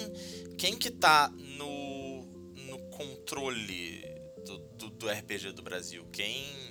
quem 0.57 0.77
que 0.77 0.91
tá 0.91 1.29
no, 1.29 2.23
no 2.55 2.79
controle 2.89 4.03
do, 4.45 4.57
do, 4.57 4.89
do 4.89 5.09
RPG 5.09 5.53
do 5.53 5.61
Brasil? 5.61 6.05
Quem... 6.11 6.69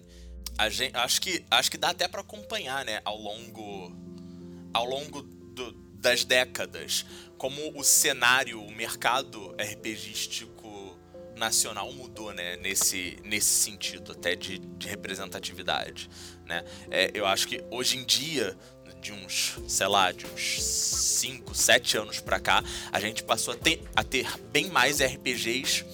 Gente, 0.71 0.97
acho, 0.97 1.21
que, 1.21 1.45
acho 1.51 1.71
que 1.71 1.79
dá 1.79 1.91
até 1.91 2.09
para 2.09 2.21
acompanhar, 2.21 2.85
né? 2.85 3.01
Ao 3.05 3.17
longo, 3.17 3.93
ao 4.75 4.85
longo 4.85 5.23
do, 5.23 5.71
das 6.01 6.25
décadas, 6.25 7.07
como 7.37 7.79
o 7.79 7.85
cenário, 7.85 8.61
o 8.61 8.71
mercado 8.73 9.55
RPGístico 9.57 10.58
nacional 11.39 11.93
mudou, 11.93 12.33
né, 12.33 12.57
nesse, 12.57 13.17
nesse 13.25 13.47
sentido 13.47 14.13
até 14.13 14.35
de, 14.35 14.59
de 14.59 14.89
representatividade, 14.89 16.11
né? 16.45 16.65
É, 16.91 17.11
eu 17.15 17.25
acho 17.27 17.49
que 17.49 17.65
hoje 17.71 17.97
em 17.97 18.05
dia, 18.05 18.57
de 19.01 19.13
uns, 19.13 19.59
sei 19.69 19.87
lá, 19.87 20.13
de 20.13 20.27
uns 20.27 20.63
5, 20.63 21.55
7 21.55 21.99
anos 21.99 22.21
para 22.21 22.41
cá, 22.41 22.63
a 22.93 23.01
gente 23.01 23.23
passou 23.23 23.55
a 23.55 23.57
ter, 23.57 23.83
a 23.95 24.03
ter 24.03 24.27
bem 24.51 24.69
mais 24.71 25.01
RPGs 25.01 25.85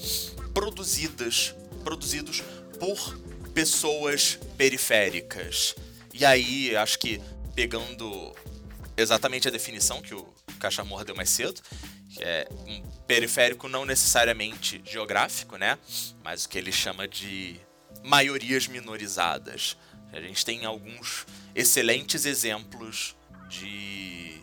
produzidas, 0.52 1.54
produzidos 1.82 2.42
por 2.78 3.18
pessoas 3.52 4.38
periféricas. 4.56 5.74
E 6.12 6.24
aí, 6.24 6.74
acho 6.76 6.98
que 6.98 7.20
pegando 7.54 8.34
exatamente 8.96 9.48
a 9.48 9.50
definição 9.50 10.00
que 10.00 10.14
o 10.14 10.26
Cachamorra 10.58 11.04
deu 11.04 11.14
mais 11.14 11.30
cedo, 11.30 11.60
é 12.20 12.48
um 12.66 12.82
periférico 13.06 13.68
não 13.68 13.84
necessariamente 13.84 14.82
geográfico, 14.84 15.56
né? 15.56 15.78
Mas 16.22 16.44
o 16.44 16.48
que 16.48 16.58
ele 16.58 16.72
chama 16.72 17.06
de 17.08 17.60
maiorias 18.02 18.68
minorizadas. 18.68 19.76
A 20.12 20.20
gente 20.20 20.44
tem 20.44 20.64
alguns 20.64 21.26
excelentes 21.54 22.24
exemplos 22.24 23.16
de, 23.48 24.40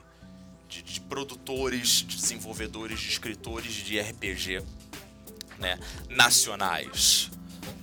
de, 0.67 0.81
de 0.81 1.01
produtores, 1.01 2.03
de 2.05 2.17
desenvolvedores, 2.17 2.99
de 2.99 3.09
escritores 3.09 3.73
de 3.73 3.99
RPG 3.99 4.61
né, 5.59 5.79
nacionais. 6.09 7.29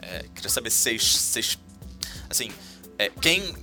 É, 0.03 0.25
queria 0.35 0.51
saber 0.51 0.71
se 0.71 0.99
vocês, 0.99 1.59
assim, 2.29 2.51
é, 2.99 3.09
quem, 3.09 3.55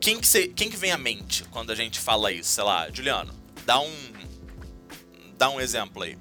quem, 0.00 0.20
que 0.20 0.26
cê, 0.26 0.48
quem 0.48 0.68
que 0.68 0.76
vem 0.76 0.90
à 0.90 0.98
mente 0.98 1.44
quando 1.44 1.70
a 1.70 1.74
gente 1.74 2.00
fala 2.00 2.32
isso? 2.32 2.50
Sei 2.50 2.64
lá, 2.64 2.90
Juliano, 2.90 3.34
dá 3.64 3.78
um, 3.80 4.12
dá 5.38 5.50
um 5.50 5.60
exemplo 5.60 6.02
aí. 6.02 6.16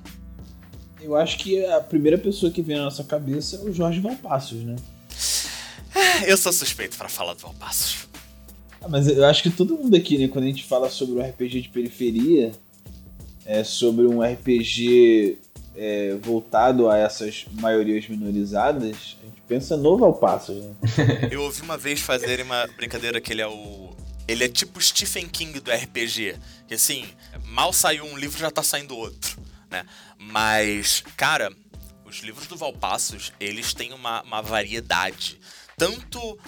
Eu 1.01 1.15
acho 1.15 1.37
que 1.37 1.63
a 1.65 1.81
primeira 1.81 2.17
pessoa 2.17 2.51
que 2.51 2.61
vem 2.61 2.77
na 2.77 2.85
nossa 2.85 3.03
cabeça 3.03 3.57
é 3.57 3.59
o 3.59 3.73
Jorge 3.73 3.99
Valpassos, 3.99 4.63
né? 4.63 4.75
Eu 6.25 6.37
sou 6.37 6.51
suspeito 6.51 6.97
para 6.97 7.07
falar 7.07 7.33
do 7.33 7.41
Valpassos. 7.41 8.07
Ah, 8.81 8.87
mas 8.89 9.07
eu 9.07 9.25
acho 9.25 9.43
que 9.43 9.49
todo 9.49 9.77
mundo 9.77 9.95
aqui, 9.95 10.17
né, 10.17 10.27
quando 10.27 10.45
a 10.45 10.47
gente 10.47 10.63
fala 10.63 10.89
sobre 10.89 11.15
um 11.19 11.21
RPG 11.21 11.61
de 11.61 11.69
periferia, 11.69 12.51
é 13.45 13.63
sobre 13.63 14.05
um 14.05 14.21
RPG 14.21 15.37
é, 15.75 16.15
voltado 16.21 16.89
a 16.89 16.97
essas 16.97 17.45
maiorias 17.53 18.07
minorizadas, 18.07 19.17
a 19.21 19.25
gente 19.25 19.41
pensa 19.47 19.77
no 19.77 19.97
Valpassos, 19.97 20.55
né? 20.55 20.73
eu 21.31 21.41
ouvi 21.43 21.61
uma 21.61 21.77
vez 21.77 21.99
fazerem 21.99 22.45
uma 22.45 22.67
brincadeira 22.75 23.19
que 23.19 23.33
ele 23.33 23.41
é 23.41 23.47
o 23.47 23.95
ele 24.27 24.43
é 24.43 24.49
tipo 24.49 24.81
Stephen 24.81 25.27
King 25.27 25.59
do 25.59 25.71
RPG. 25.71 26.37
Que 26.67 26.73
assim, 26.73 27.07
mal 27.43 27.71
saiu 27.71 28.05
um 28.05 28.17
livro 28.17 28.39
já 28.39 28.51
tá 28.51 28.63
saindo 28.63 28.95
outro, 28.95 29.41
né? 29.69 29.85
Mas, 30.17 31.03
cara, 31.15 31.51
os 32.05 32.17
livros 32.17 32.47
do 32.47 32.57
Valpassos, 32.57 33.31
eles 33.39 33.73
têm 33.73 33.93
uma, 33.93 34.21
uma 34.23 34.41
variedade. 34.41 35.39
Tanto 35.77 36.39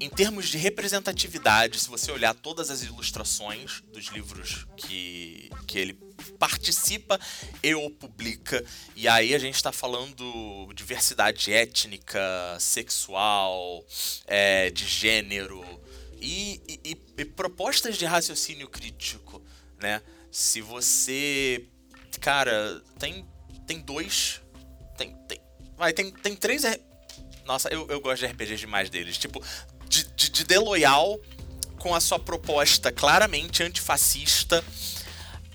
em 0.00 0.10
termos 0.10 0.48
de 0.48 0.58
representatividade, 0.58 1.78
se 1.78 1.88
você 1.88 2.10
olhar 2.10 2.34
todas 2.34 2.68
as 2.68 2.82
ilustrações 2.82 3.80
dos 3.92 4.06
livros 4.06 4.66
que, 4.76 5.50
que 5.66 5.78
ele 5.78 5.94
participa 6.38 7.18
e 7.62 7.74
ou 7.74 7.88
publica, 7.90 8.64
e 8.96 9.06
aí 9.06 9.34
a 9.34 9.38
gente 9.38 9.54
está 9.54 9.70
falando 9.70 10.70
diversidade 10.74 11.52
étnica, 11.52 12.20
sexual, 12.58 13.84
é, 14.26 14.68
de 14.70 14.86
gênero, 14.86 15.64
e, 16.24 16.80
e, 16.84 16.96
e, 17.18 17.24
propostas 17.24 17.96
de 17.96 18.06
raciocínio 18.06 18.68
crítico, 18.68 19.42
né? 19.80 20.00
Se 20.30 20.60
você. 20.60 21.66
Cara, 22.20 22.82
tem, 22.98 23.26
tem 23.66 23.80
dois. 23.80 24.40
Tem, 24.96 25.14
tem, 25.28 25.40
vai, 25.76 25.92
tem, 25.92 26.10
tem 26.10 26.34
três. 26.34 26.62
Nossa, 27.44 27.68
eu, 27.68 27.86
eu 27.88 28.00
gosto 28.00 28.20
de 28.20 28.32
RPGs 28.32 28.60
demais 28.60 28.88
deles. 28.88 29.18
Tipo, 29.18 29.44
de, 29.86 30.04
de, 30.14 30.30
de 30.30 30.44
The 30.44 30.58
Loyal 30.58 31.20
com 31.78 31.94
a 31.94 32.00
sua 32.00 32.18
proposta 32.18 32.90
claramente 32.90 33.62
antifascista 33.62 34.64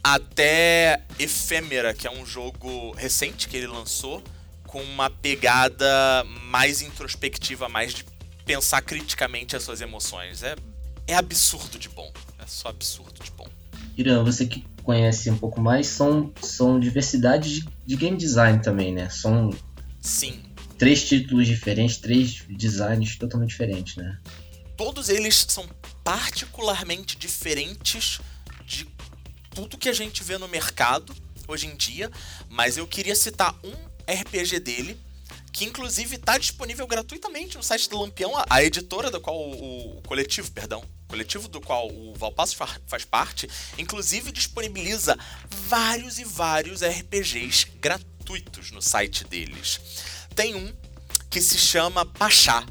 até 0.04 1.04
Efêmera, 1.18 1.94
que 1.94 2.08
é 2.08 2.12
um 2.12 2.26
jogo 2.26 2.92
recente 2.92 3.50
que 3.50 3.58
ele 3.58 3.68
lançou, 3.68 4.24
com 4.68 4.82
uma 4.84 5.10
pegada 5.10 6.24
mais 6.44 6.84
introspectiva, 6.84 7.68
mais 7.68 7.94
de 7.94 8.04
pensar 8.50 8.82
criticamente 8.82 9.56
as 9.56 9.62
suas 9.62 9.80
emoções. 9.80 10.42
É, 10.42 10.56
é 11.06 11.14
absurdo 11.14 11.78
de 11.78 11.88
bom. 11.88 12.12
É 12.40 12.48
só 12.48 12.70
absurdo 12.70 13.24
de 13.24 13.30
bom. 13.30 13.48
Irã, 13.96 14.24
você 14.24 14.48
que 14.48 14.66
conhece 14.82 15.30
um 15.30 15.38
pouco 15.38 15.62
mais, 15.62 15.86
são, 15.86 16.34
são 16.42 16.80
diversidade 16.80 17.60
de, 17.60 17.70
de 17.86 17.96
game 17.96 18.18
design 18.18 18.60
também, 18.60 18.92
né? 18.92 19.08
São 19.08 19.52
Sim. 20.02 20.42
três 20.80 21.08
títulos 21.08 21.46
diferentes, 21.46 21.98
três 21.98 22.44
designs 22.50 23.18
totalmente 23.18 23.52
diferentes, 23.52 23.98
né? 23.98 24.18
Todos 24.76 25.10
eles 25.10 25.46
são 25.48 25.70
particularmente 26.04 27.20
diferentes 27.20 28.20
de 28.66 28.88
tudo 29.52 29.78
que 29.78 29.90
a 29.90 29.94
gente 29.94 30.24
vê 30.24 30.40
no 30.40 30.48
mercado 30.48 31.14
hoje 31.48 31.68
em 31.68 31.76
dia, 31.76 32.10
mas 32.50 32.78
eu 32.78 32.88
queria 32.88 33.16
citar 33.16 33.56
um 33.64 33.74
RPG 34.12 34.60
dele, 34.60 35.00
que 35.52 35.66
inclusive 35.66 36.16
está 36.16 36.38
disponível 36.38 36.86
gratuitamente 36.88 37.58
no 37.58 37.64
site 37.64 37.90
do 37.90 38.00
Lampião, 38.00 38.32
a, 38.50 38.64
editora 38.64 39.10
da 39.12 39.20
qual 39.20 39.36
o, 39.38 39.98
o 39.98 40.02
coletivo, 40.04 40.52
perdão, 40.52 40.84
coletivo 41.08 41.48
do 41.48 41.60
qual 41.60 41.90
o 41.90 42.14
Valpasso 42.16 42.56
fa- 42.56 42.80
faz 42.88 43.04
parte, 43.04 43.50
inclusive 43.78 44.32
disponibiliza 44.32 45.18
vários 45.50 46.20
e 46.20 46.24
vários 46.24 46.82
RPGs 46.84 47.66
gratuitos 47.80 48.72
no 48.72 48.82
site 48.82 49.24
deles. 49.24 49.80
Tem 50.36 50.56
um 50.56 50.74
que 51.30 51.42
se 51.42 51.58
chama 51.58 52.06
Pachá, 52.06 52.66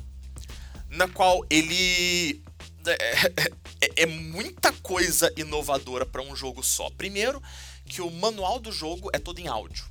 na 0.89 1.09
qual 1.09 1.45
ele 1.51 2.43
é, 2.87 3.33
é- 3.83 4.03
é 4.03 4.07
muita 4.07 4.73
coisa 4.73 5.33
inovadora 5.37 6.07
para 6.07 6.23
um 6.23 6.35
jogo 6.35 6.63
só. 6.63 6.89
Primeiro, 6.91 7.43
que 7.87 8.01
o 8.01 8.11
manual 8.11 8.59
do 8.61 8.71
jogo 8.73 9.11
é 9.13 9.19
todo 9.19 9.39
em 9.41 9.49
áudio. 9.49 9.85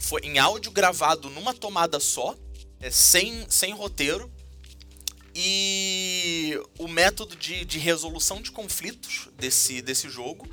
Foi 0.00 0.20
em 0.22 0.38
áudio 0.38 0.70
gravado 0.72 1.28
numa 1.30 1.54
tomada 1.54 2.00
só, 2.00 2.36
é, 2.80 2.90
sem, 2.90 3.46
sem 3.48 3.72
roteiro. 3.72 4.30
E 5.34 6.60
o 6.78 6.88
método 6.88 7.36
de, 7.36 7.64
de 7.64 7.78
resolução 7.78 8.42
de 8.42 8.50
conflitos 8.50 9.28
desse, 9.38 9.80
desse 9.80 10.08
jogo 10.10 10.48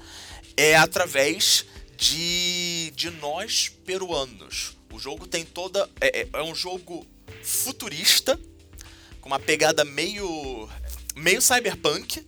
é 0.55 0.75
através 0.75 1.65
de, 1.97 2.91
de 2.95 3.09
nós 3.09 3.69
peruanos. 3.85 4.77
O 4.93 4.99
jogo 4.99 5.25
tem 5.25 5.43
toda. 5.43 5.89
É, 5.99 6.21
é- 6.21 6.27
é 6.31 6.43
um 6.43 6.53
jogo 6.53 7.05
futurista, 7.43 8.39
com 9.19 9.27
uma 9.29 9.39
pegada 9.39 9.83
meio. 9.83 10.69
meio 11.15 11.41
cyberpunk. 11.41 12.23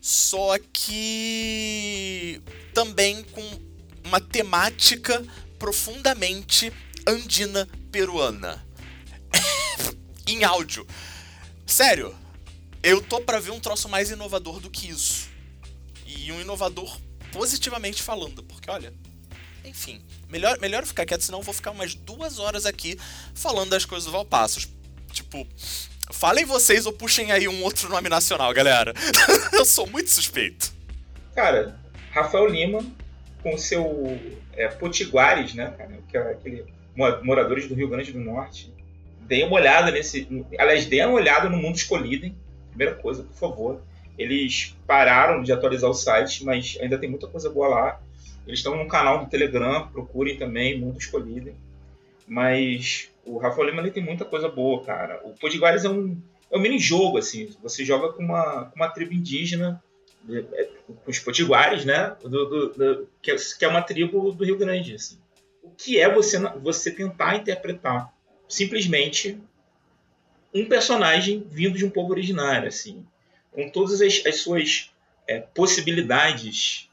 Só 0.00 0.58
que 0.72 2.40
também 2.74 3.22
com 3.24 3.42
uma 4.04 4.20
temática 4.20 5.24
profundamente 5.64 6.70
andina 7.06 7.66
peruana. 7.90 8.62
em 10.28 10.44
áudio. 10.44 10.86
Sério, 11.64 12.14
eu 12.82 13.00
tô 13.00 13.18
pra 13.22 13.40
ver 13.40 13.50
um 13.50 13.58
troço 13.58 13.88
mais 13.88 14.10
inovador 14.10 14.60
do 14.60 14.68
que 14.68 14.90
isso. 14.90 15.26
E 16.04 16.30
um 16.30 16.38
inovador 16.38 17.00
positivamente 17.32 18.02
falando, 18.02 18.42
porque 18.42 18.70
olha, 18.70 18.92
enfim, 19.64 20.04
melhor, 20.28 20.58
melhor 20.60 20.84
ficar 20.84 21.06
quieto, 21.06 21.22
senão 21.22 21.38
eu 21.38 21.42
vou 21.42 21.54
ficar 21.54 21.70
umas 21.70 21.94
duas 21.94 22.38
horas 22.38 22.66
aqui 22.66 22.98
falando 23.34 23.70
das 23.70 23.86
coisas 23.86 24.04
do 24.04 24.12
Valpassos. 24.12 24.68
Tipo, 25.12 25.48
falem 26.12 26.44
vocês 26.44 26.84
ou 26.84 26.92
puxem 26.92 27.32
aí 27.32 27.48
um 27.48 27.62
outro 27.62 27.88
nome 27.88 28.10
nacional, 28.10 28.52
galera. 28.52 28.92
eu 29.50 29.64
sou 29.64 29.86
muito 29.86 30.10
suspeito. 30.10 30.74
Cara, 31.34 31.80
Rafael 32.10 32.46
Lima, 32.48 32.84
com 33.42 33.56
seu 33.56 34.20
é, 34.56 34.68
Potiguares, 34.68 35.54
né, 35.54 35.72
cara? 35.76 35.98
Que 36.08 36.16
é 36.16 36.20
aquele 36.32 36.64
mo- 36.96 37.22
moradores 37.22 37.66
do 37.68 37.74
Rio 37.74 37.88
Grande 37.88 38.12
do 38.12 38.20
Norte. 38.20 38.72
Dei 39.20 39.42
uma 39.44 39.54
olhada 39.56 39.90
nesse. 39.90 40.28
Aliás, 40.58 40.86
dei 40.86 41.00
uma 41.04 41.14
olhada 41.14 41.48
no 41.48 41.56
Mundo 41.56 41.76
Escolhido, 41.76 42.26
hein? 42.26 42.36
Primeira 42.70 42.94
coisa, 42.94 43.22
por 43.22 43.34
favor. 43.34 43.80
Eles 44.18 44.76
pararam 44.86 45.42
de 45.42 45.52
atualizar 45.52 45.90
o 45.90 45.94
site, 45.94 46.44
mas 46.44 46.78
ainda 46.80 46.98
tem 46.98 47.08
muita 47.10 47.26
coisa 47.26 47.50
boa 47.50 47.68
lá. 47.68 48.00
Eles 48.46 48.60
estão 48.60 48.76
no 48.76 48.86
canal 48.86 49.24
do 49.24 49.30
Telegram, 49.30 49.88
procurem 49.88 50.36
também, 50.36 50.78
Mundo 50.78 50.98
Escolhido. 50.98 51.52
Mas 52.26 53.10
o 53.24 53.38
Rafael 53.38 53.68
Lima 53.68 53.80
ele 53.82 53.90
tem 53.90 54.02
muita 54.02 54.24
coisa 54.24 54.48
boa, 54.48 54.82
cara. 54.84 55.20
O 55.24 55.30
Potiguares 55.30 55.84
é 55.84 55.88
um, 55.88 56.16
é 56.50 56.56
um 56.56 56.60
mini-jogo, 56.60 57.18
assim. 57.18 57.50
Você 57.62 57.84
joga 57.84 58.12
com 58.12 58.22
uma, 58.22 58.66
com 58.66 58.76
uma 58.76 58.88
tribo 58.88 59.12
indígena 59.14 59.82
os 61.06 61.18
potiguares, 61.18 61.84
né? 61.84 62.16
Do, 62.22 62.28
do- 62.28 62.68
do- 62.72 63.08
que, 63.20 63.30
é, 63.30 63.36
que 63.36 63.64
é 63.64 63.68
uma 63.68 63.82
tribo 63.82 64.32
do 64.32 64.44
Rio 64.44 64.56
Grande. 64.58 64.94
Assim. 64.94 65.18
O 65.62 65.70
que 65.70 65.98
é 65.98 66.12
você, 66.12 66.38
você 66.38 66.90
tentar 66.90 67.36
interpretar 67.36 68.12
simplesmente 68.48 69.38
um 70.52 70.66
personagem 70.66 71.44
vindo 71.50 71.76
de 71.76 71.84
um 71.84 71.90
povo 71.90 72.12
originário, 72.12 72.68
assim, 72.68 73.04
com 73.50 73.68
todas 73.68 74.00
as, 74.00 74.24
as 74.24 74.36
suas 74.36 74.90
é, 75.26 75.40
possibilidades 75.40 76.88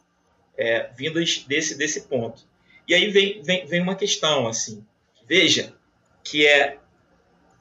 é, 0.58 0.90
vindas 0.98 1.44
desse, 1.48 1.78
desse 1.78 2.02
ponto. 2.02 2.44
E 2.88 2.96
aí 2.96 3.10
vem, 3.12 3.42
vem, 3.44 3.66
vem 3.66 3.82
uma 3.82 3.96
questão, 3.96 4.48
assim, 4.48 4.84
veja, 5.28 5.74
que 6.24 6.46
é 6.46 6.78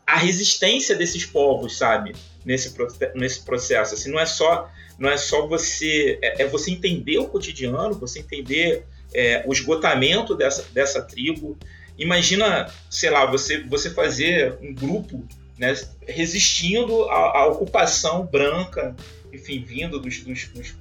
a 0.06 0.16
resistência 0.16 0.96
desses 0.96 1.24
povos, 1.26 1.76
sabe, 1.76 2.14
nesse, 2.44 2.74
nesse 3.14 3.42
processo. 3.42 3.94
Assim, 3.94 4.11
não 4.11 4.18
é 4.20 4.26
só 4.26 4.70
não 4.98 5.09
é 5.09 5.16
só 5.16 5.46
você 5.46 6.18
é, 6.22 6.42
é 6.42 6.46
você 6.46 6.70
entender 6.70 7.18
o 7.18 7.26
cotidiano, 7.26 7.94
você 7.94 8.20
entender 8.20 8.85
é, 9.14 9.42
o 9.46 9.53
esgotamento 9.53 10.35
dessa, 10.35 10.62
dessa 10.72 11.03
tribo. 11.03 11.57
Imagina, 11.98 12.70
sei 12.90 13.11
lá, 13.11 13.26
você 13.26 13.62
você 13.64 13.90
fazer 13.90 14.57
um 14.61 14.74
grupo 14.74 15.24
né, 15.59 15.74
resistindo 16.07 17.05
à, 17.11 17.38
à 17.40 17.46
ocupação 17.46 18.24
branca, 18.26 18.94
enfim, 19.33 19.62
vindo 19.62 19.98
dos, 19.98 20.20
dos- 20.20 20.48
dos, 20.48 20.74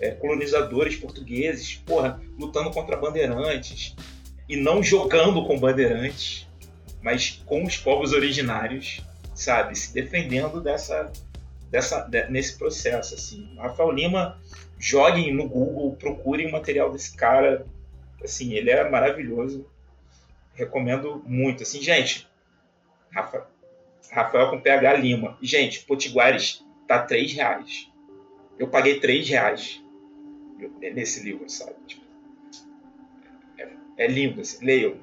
é, 0.00 0.10
colonizadores 0.10 0.96
portugueses, 0.96 1.74
porra, 1.86 2.20
lutando 2.38 2.70
contra 2.70 2.96
bandeirantes 2.96 3.94
e 4.48 4.56
não 4.56 4.82
jogando 4.82 5.44
com 5.46 5.58
bandeirantes, 5.58 6.46
mas 7.02 7.42
com 7.46 7.64
os 7.64 7.76
povos 7.76 8.12
originários, 8.12 9.00
sabe, 9.38 9.76
se 9.76 9.92
defendendo 9.92 10.60
dessa 10.60 11.12
dessa, 11.70 12.00
de- 12.00 12.28
nesse 12.28 12.56
processo. 12.56 13.14
Assim. 13.14 13.54
Rafael 13.56 13.90
Lima, 13.90 14.40
joguem 14.78 15.32
no 15.32 15.48
Google, 15.48 15.96
procurem 15.96 16.48
o 16.48 16.52
material 16.52 16.90
desse 16.90 17.16
cara. 17.16 17.66
Assim, 18.22 18.54
ele 18.54 18.70
é 18.70 18.88
maravilhoso. 18.88 19.66
Recomendo 20.54 21.22
muito. 21.26 21.62
Assim, 21.62 21.80
gente, 21.80 22.28
Rafa, 23.10 23.46
Rafael 24.10 24.50
com 24.50 24.60
PH 24.60 24.94
Lima. 24.94 25.38
Gente, 25.40 25.84
Potiguares 25.84 26.64
tá 26.86 27.02
3 27.02 27.32
reais. 27.32 27.90
Eu 28.58 28.68
paguei 28.68 28.98
3 28.98 29.28
reais 29.28 29.82
nesse 30.80 31.22
livro, 31.22 31.48
sabe? 31.48 31.76
Tipo, 31.86 32.02
é, 33.56 33.68
é 33.98 34.06
lindo, 34.08 34.40
assim, 34.40 34.64
leiam. 34.64 34.96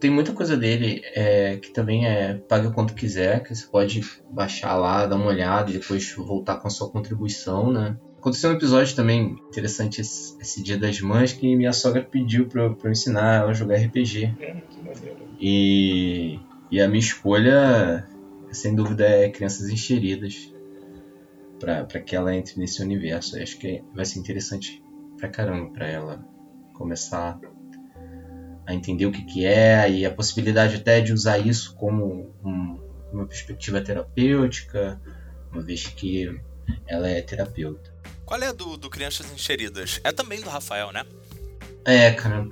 Tem 0.00 0.10
muita 0.10 0.32
coisa 0.32 0.56
dele 0.56 1.02
é, 1.14 1.58
que 1.58 1.72
também 1.72 2.06
é 2.06 2.34
paga 2.48 2.70
quanto 2.70 2.94
quiser, 2.94 3.42
que 3.42 3.54
você 3.54 3.66
pode 3.70 4.00
baixar 4.30 4.74
lá, 4.76 5.06
dar 5.06 5.16
uma 5.16 5.26
olhada 5.26 5.70
e 5.70 5.74
depois 5.74 6.14
voltar 6.16 6.56
com 6.56 6.68
a 6.68 6.70
sua 6.70 6.90
contribuição, 6.90 7.70
né? 7.70 7.96
Aconteceu 8.18 8.50
um 8.50 8.54
episódio 8.54 8.94
também 8.96 9.36
interessante 9.50 10.00
esse, 10.00 10.36
esse 10.40 10.62
dia 10.62 10.78
das 10.78 11.00
mães 11.00 11.32
que 11.34 11.54
minha 11.54 11.72
sogra 11.72 12.02
pediu 12.02 12.48
pra, 12.48 12.62
eu- 12.62 12.74
pra 12.76 12.88
eu 12.88 12.92
ensinar 12.92 13.40
ela 13.42 13.50
a 13.50 13.54
jogar 13.54 13.76
RPG. 13.76 14.26
Hum, 14.26 14.60
que 14.70 14.82
maneiro. 14.82 15.18
E, 15.38 16.38
e 16.70 16.80
a 16.80 16.88
minha 16.88 17.00
escolha, 17.00 18.06
sem 18.52 18.74
dúvida, 18.74 19.06
é 19.06 19.28
Crianças 19.30 19.68
Encheridas. 19.68 20.34
Pra, 21.58 21.84
pra 21.84 22.00
que 22.00 22.16
ela 22.16 22.34
entre 22.34 22.58
nesse 22.58 22.82
universo. 22.82 23.36
Eu 23.36 23.42
acho 23.42 23.58
que 23.58 23.82
vai 23.94 24.04
ser 24.06 24.18
interessante 24.18 24.82
pra 25.18 25.28
caramba 25.28 25.70
pra 25.70 25.86
ela 25.86 26.24
começar 26.72 27.38
a 28.70 28.74
entender 28.74 29.06
o 29.06 29.12
que, 29.12 29.22
que 29.24 29.44
é 29.44 29.90
e 29.90 30.06
a 30.06 30.10
possibilidade 30.10 30.76
até 30.76 31.00
de 31.00 31.12
usar 31.12 31.38
isso 31.38 31.74
como 31.74 32.32
um- 32.44 32.78
uma 33.12 33.26
perspectiva 33.26 33.80
terapêutica, 33.80 35.00
uma 35.52 35.60
vez 35.62 35.86
que 35.88 36.40
ela 36.86 37.08
é 37.08 37.20
terapeuta. 37.20 37.92
Qual 38.24 38.40
é 38.40 38.46
a 38.46 38.52
do, 38.52 38.76
do 38.76 38.88
Crianças 38.88 39.26
Encheridas? 39.32 40.00
É 40.04 40.12
também 40.12 40.40
do 40.40 40.48
Rafael, 40.48 40.92
né? 40.92 41.04
É, 41.84 42.12
cara. 42.12 42.46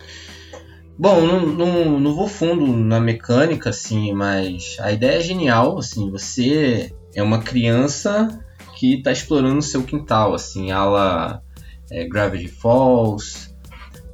Bom, 0.98 1.24
não, 1.24 1.46
não, 1.46 2.00
não 2.00 2.14
vou 2.14 2.26
fundo 2.26 2.66
na 2.66 2.98
mecânica, 2.98 3.70
assim, 3.70 4.12
mas 4.12 4.76
a 4.80 4.90
ideia 4.90 5.18
é 5.18 5.20
genial, 5.20 5.78
assim, 5.78 6.10
você 6.10 6.92
é 7.14 7.22
uma 7.22 7.40
criança 7.40 8.44
que 8.76 9.00
tá 9.00 9.12
explorando 9.12 9.58
o 9.58 9.62
seu 9.62 9.84
quintal, 9.84 10.34
assim, 10.34 10.72
ela 10.72 11.40
é, 11.88 12.04
Gravity 12.08 12.48
Falls, 12.48 13.47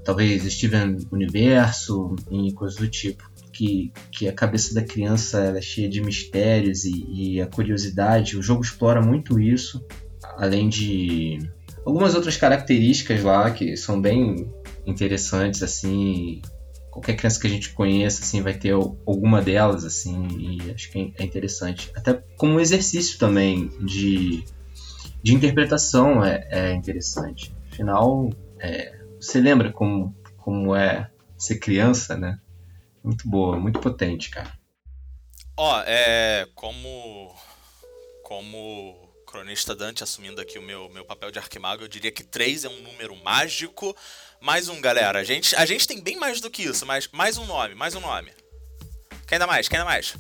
talvez 0.05 0.43
Steven 0.53 0.99
Universo 1.11 2.15
e 2.31 2.53
coisas 2.53 2.79
do 2.79 2.89
tipo. 2.89 3.33
Que, 3.53 3.93
que 4.11 4.27
a 4.27 4.33
cabeça 4.33 4.75
da 4.75 4.83
criança 4.83 5.39
ela 5.39 5.59
é 5.59 5.63
cheia 5.63 5.89
de 5.89 6.01
mistérios 6.01 6.85
e, 6.85 7.05
e 7.09 7.41
a 7.41 7.47
curiosidade. 7.47 8.37
O 8.37 8.43
jogo 8.43 8.63
explora 8.63 9.01
muito 9.01 9.39
isso, 9.39 9.85
além 10.37 10.69
de 10.69 11.39
algumas 11.87 12.17
outras 12.17 12.37
características 12.37 13.23
lá 13.23 13.49
que 13.53 13.77
são 13.77 14.01
bem 14.01 14.53
interessantes, 14.85 15.63
assim. 15.63 16.43
Qualquer 16.91 17.15
criança 17.15 17.41
que 17.41 17.47
a 17.47 17.51
gente 17.51 17.71
conheça, 17.71 18.23
assim, 18.23 18.43
vai 18.43 18.55
ter 18.55 18.71
al- 18.73 18.97
alguma 19.07 19.41
delas, 19.41 19.85
assim, 19.85 20.27
e 20.37 20.73
acho 20.73 20.91
que 20.91 21.13
é 21.17 21.25
interessante. 21.25 21.93
Até 21.95 22.15
como 22.37 22.59
exercício 22.59 23.19
também 23.21 23.71
de, 23.81 24.45
de 25.23 25.33
interpretação 25.33 26.25
é, 26.25 26.47
é 26.51 26.73
interessante. 26.75 27.55
Afinal, 27.71 28.31
é, 28.61 28.93
você 29.25 29.41
lembra 29.41 29.73
como, 29.73 30.15
como 30.39 30.75
é 30.77 31.11
ser 31.37 31.59
criança, 31.59 32.17
né? 32.17 32.39
Muito 33.03 33.29
boa, 33.29 33.59
muito 33.59 33.81
potente, 33.81 34.31
cara. 34.31 34.53
Ó, 35.57 35.83
é. 35.87 36.47
Como. 36.55 37.35
Como 38.23 39.05
cronista 39.27 39.75
Dante 39.75 40.03
assumindo 40.03 40.41
aqui 40.41 40.59
o 40.59 40.63
meu, 40.63 40.89
meu 40.91 41.05
papel 41.05 41.31
de 41.31 41.39
arquimago, 41.39 41.83
eu 41.83 41.89
diria 41.89 42.13
que 42.13 42.23
3 42.23 42.65
é 42.65 42.69
um 42.69 42.81
número 42.83 43.17
mágico. 43.25 43.95
Mais 44.41 44.69
um, 44.69 44.81
galera. 44.81 45.19
A 45.19 45.25
gente, 45.25 45.55
a 45.57 45.67
gente 45.67 45.89
tem 45.89 46.01
bem 46.01 46.17
mais 46.17 46.41
do 46.41 46.51
que 46.51 46.63
isso, 46.63 46.87
mas 46.87 47.09
mais 47.13 47.37
um 47.37 47.45
nome, 47.45 47.75
mais 47.75 47.95
um 47.95 48.01
nome. 48.01 48.31
Quem 49.27 49.39
dá 49.39 49.47
mais? 49.47 49.69
Quem 49.69 49.79
dá 49.79 49.85
mais? 49.85 50.17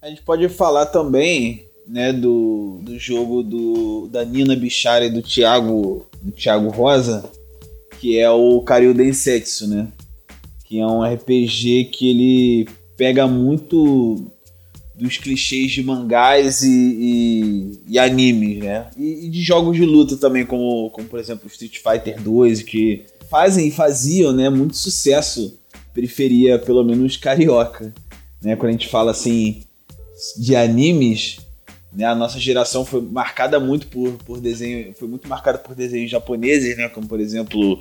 A 0.00 0.08
gente 0.08 0.22
pode 0.22 0.48
falar 0.48 0.86
também, 0.86 1.68
né, 1.86 2.12
do, 2.12 2.80
do 2.82 2.98
jogo 2.98 3.42
do, 3.42 4.08
da 4.08 4.24
Nina 4.24 4.56
Bichara 4.56 5.04
e 5.04 5.10
do 5.10 5.22
Thiago, 5.22 6.08
do 6.22 6.32
Thiago 6.32 6.68
Rosa, 6.70 7.30
que 8.04 8.18
é 8.18 8.28
o 8.28 8.60
Karyu 8.60 8.92
Densetsu, 8.92 9.66
né? 9.66 9.88
Que 10.66 10.78
é 10.78 10.86
um 10.86 11.02
RPG 11.02 11.84
que 11.84 12.10
ele 12.10 12.68
pega 12.98 13.26
muito 13.26 14.30
dos 14.94 15.16
clichês 15.16 15.72
de 15.72 15.82
mangás 15.82 16.60
e, 16.60 16.68
e, 16.68 17.80
e 17.88 17.98
animes, 17.98 18.58
né? 18.58 18.88
E, 18.94 19.24
e, 19.24 19.30
de 19.30 19.40
jogos 19.40 19.74
de 19.74 19.86
luta 19.86 20.18
também, 20.18 20.44
como, 20.44 20.90
como 20.90 21.08
por 21.08 21.18
exemplo 21.18 21.48
Street 21.48 21.78
Fighter 21.78 22.20
2, 22.20 22.62
que 22.62 23.04
fazem 23.30 23.68
e 23.68 23.70
faziam 23.70 24.34
né, 24.34 24.50
muito 24.50 24.76
sucesso, 24.76 25.58
periferia 25.94 26.58
pelo 26.58 26.84
menos 26.84 27.16
carioca. 27.16 27.90
Né? 28.42 28.54
Quando 28.54 28.68
a 28.68 28.72
gente 28.72 28.88
fala 28.88 29.12
assim 29.12 29.62
de 30.36 30.54
animes, 30.54 31.38
né, 31.94 32.04
a 32.04 32.14
nossa 32.14 32.38
geração 32.38 32.84
foi 32.84 33.00
marcada 33.00 33.60
muito 33.60 33.86
por, 33.86 34.12
por 34.24 34.40
desenho, 34.40 34.94
foi 34.98 35.08
muito 35.08 35.28
marcada 35.28 35.58
por 35.58 35.74
desenhos 35.74 36.10
japoneses, 36.10 36.76
né? 36.76 36.88
Como 36.88 37.06
por 37.06 37.20
exemplo 37.20 37.80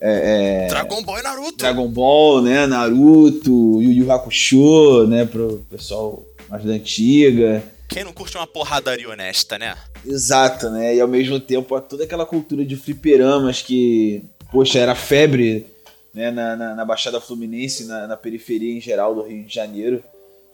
é, 0.00 0.66
é, 0.66 0.68
Dragon 0.68 1.02
Ball 1.02 1.18
e 1.18 1.22
Naruto. 1.22 1.56
Dragon 1.56 1.88
Ball, 1.88 2.42
né? 2.42 2.66
Naruto, 2.66 3.82
Yu 3.82 3.92
Yu 3.92 4.12
Hakusho, 4.12 5.06
né? 5.08 5.24
Pro 5.24 5.64
pessoal 5.70 6.24
mais 6.48 6.64
da 6.64 6.72
antiga. 6.72 7.62
Quem 7.88 8.04
não 8.04 8.12
curte 8.12 8.36
uma 8.36 8.46
porradaria 8.46 9.08
honesta, 9.08 9.58
né? 9.58 9.74
Exato, 10.06 10.70
né? 10.70 10.94
E 10.94 11.00
ao 11.00 11.08
mesmo 11.08 11.40
tempo 11.40 11.80
toda 11.80 12.04
aquela 12.04 12.26
cultura 12.26 12.64
de 12.64 12.76
fliperamas 12.76 13.62
que, 13.62 14.24
poxa, 14.52 14.78
era 14.78 14.94
febre 14.94 15.66
né? 16.14 16.30
na, 16.30 16.54
na, 16.54 16.74
na 16.74 16.84
Baixada 16.84 17.20
Fluminense, 17.20 17.84
na, 17.86 18.06
na, 18.06 18.16
periferia 18.16 18.76
em 18.76 18.80
geral 18.80 19.14
do 19.14 19.22
Rio 19.22 19.44
de 19.44 19.54
Janeiro. 19.54 20.02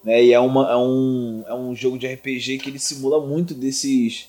Né? 0.04 0.24
E 0.24 0.32
é, 0.32 0.38
uma, 0.38 0.70
é, 0.70 0.76
um, 0.76 1.44
é 1.46 1.54
um 1.54 1.74
jogo 1.74 1.98
de 1.98 2.06
RPG 2.06 2.58
que 2.58 2.68
ele 2.68 2.78
simula 2.78 3.24
muito 3.26 3.54
desses, 3.54 4.28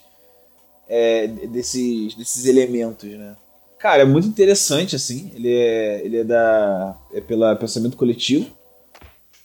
é, 0.87 1.27
desses, 1.27 2.15
desses 2.15 2.45
elementos, 2.45 3.09
né? 3.09 3.35
Cara, 3.77 4.01
é 4.01 4.05
muito 4.05 4.27
interessante, 4.27 4.95
assim. 4.95 5.31
Ele 5.35 5.53
é, 5.53 6.01
ele 6.03 6.17
é 6.17 6.23
da. 6.23 6.97
É 7.13 7.21
pela 7.21 7.55
pensamento 7.55 7.97
coletivo. 7.97 8.49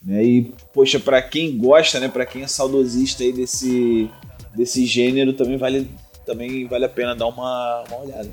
Né? 0.01 0.23
E, 0.23 0.53
poxa, 0.73 0.99
para 0.99 1.21
quem 1.21 1.57
gosta, 1.57 1.99
né, 1.99 2.07
para 2.07 2.25
quem 2.25 2.41
é 2.41 2.47
saudosista 2.47 3.21
aí 3.21 3.31
desse, 3.31 4.09
desse 4.55 4.83
gênero, 4.85 5.33
também 5.33 5.57
vale, 5.57 5.87
também 6.25 6.65
vale 6.65 6.85
a 6.85 6.89
pena 6.89 7.15
dar 7.15 7.27
uma, 7.27 7.83
uma 7.87 7.99
olhada. 7.99 8.31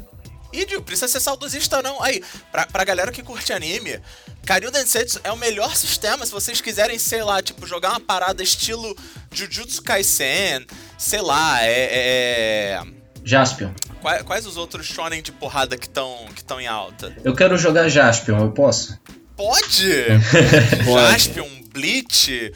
E 0.53 0.67
não 0.67 0.83
precisa 0.83 1.09
ser 1.09 1.21
saudosista 1.21 1.83
não. 1.83 2.03
Aí, 2.03 2.23
pra, 2.51 2.67
pra 2.67 2.85
galera 2.85 3.13
que 3.13 3.23
curte 3.23 3.53
anime, 3.53 4.01
Karyu 4.47 4.71
Densetsu 4.71 5.21
é 5.23 5.31
o 5.31 5.37
melhor 5.37 5.77
sistema 5.77 6.25
se 6.25 6.33
vocês 6.33 6.61
quiserem, 6.61 6.99
sei 6.99 7.23
lá, 7.23 7.43
tipo, 7.43 7.67
jogar 7.67 7.91
uma 7.91 8.01
parada 8.01 8.43
estilo 8.43 8.97
Jujutsu 9.31 9.83
Kaisen, 9.83 10.67
sei 10.97 11.21
lá, 11.21 11.63
é... 11.63 11.89
é... 11.91 12.83
Jaspion. 13.25 13.73
Quais, 14.01 14.23
quais, 14.23 14.47
os 14.47 14.57
outros 14.57 14.87
shonen 14.87 15.21
de 15.21 15.33
porrada 15.33 15.77
que 15.77 15.87
estão 15.87 16.17
que 16.35 16.43
em 16.61 16.67
alta? 16.67 17.15
Eu 17.23 17.35
quero 17.35 17.59
jogar 17.59 17.89
Jaspion, 17.89 18.39
eu 18.39 18.53
posso? 18.53 18.99
Pode! 19.37 20.05
Jaspion, 21.11 21.49
Bleach, 21.73 22.53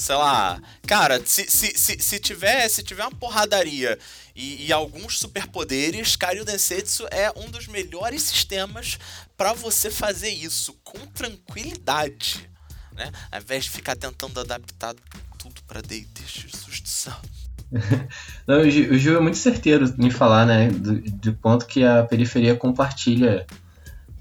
sei 0.00 0.14
lá. 0.14 0.60
Cara, 0.86 1.20
se, 1.24 1.44
se, 1.44 1.76
se, 1.76 2.00
se, 2.00 2.18
tiver, 2.18 2.66
se 2.68 2.82
tiver 2.82 3.02
uma 3.02 3.10
porradaria 3.10 3.98
e, 4.34 4.66
e 4.66 4.72
alguns 4.72 5.18
superpoderes, 5.18 6.16
Karyu 6.16 6.42
Densetsu 6.42 7.06
é 7.10 7.30
um 7.36 7.50
dos 7.50 7.66
melhores 7.68 8.22
sistemas 8.22 8.98
para 9.36 9.52
você 9.52 9.90
fazer 9.90 10.30
isso 10.30 10.72
com 10.82 10.98
tranquilidade. 11.06 12.48
Né? 12.92 13.12
Ao 13.30 13.40
invés 13.40 13.64
de 13.64 13.70
ficar 13.70 13.94
tentando 13.94 14.40
adaptar 14.40 14.94
tudo 15.38 15.62
para 15.66 15.82
do 15.82 16.88
céu. 16.88 17.16
Não, 18.48 18.60
o 18.60 18.70
Gil 18.70 19.16
é 19.16 19.20
muito 19.20 19.36
certeiro 19.36 19.94
em 19.98 20.10
falar, 20.10 20.46
né? 20.46 20.70
Do, 20.70 21.00
do 21.00 21.34
ponto 21.34 21.66
que 21.66 21.84
a 21.84 22.02
periferia 22.04 22.56
compartilha 22.56 23.46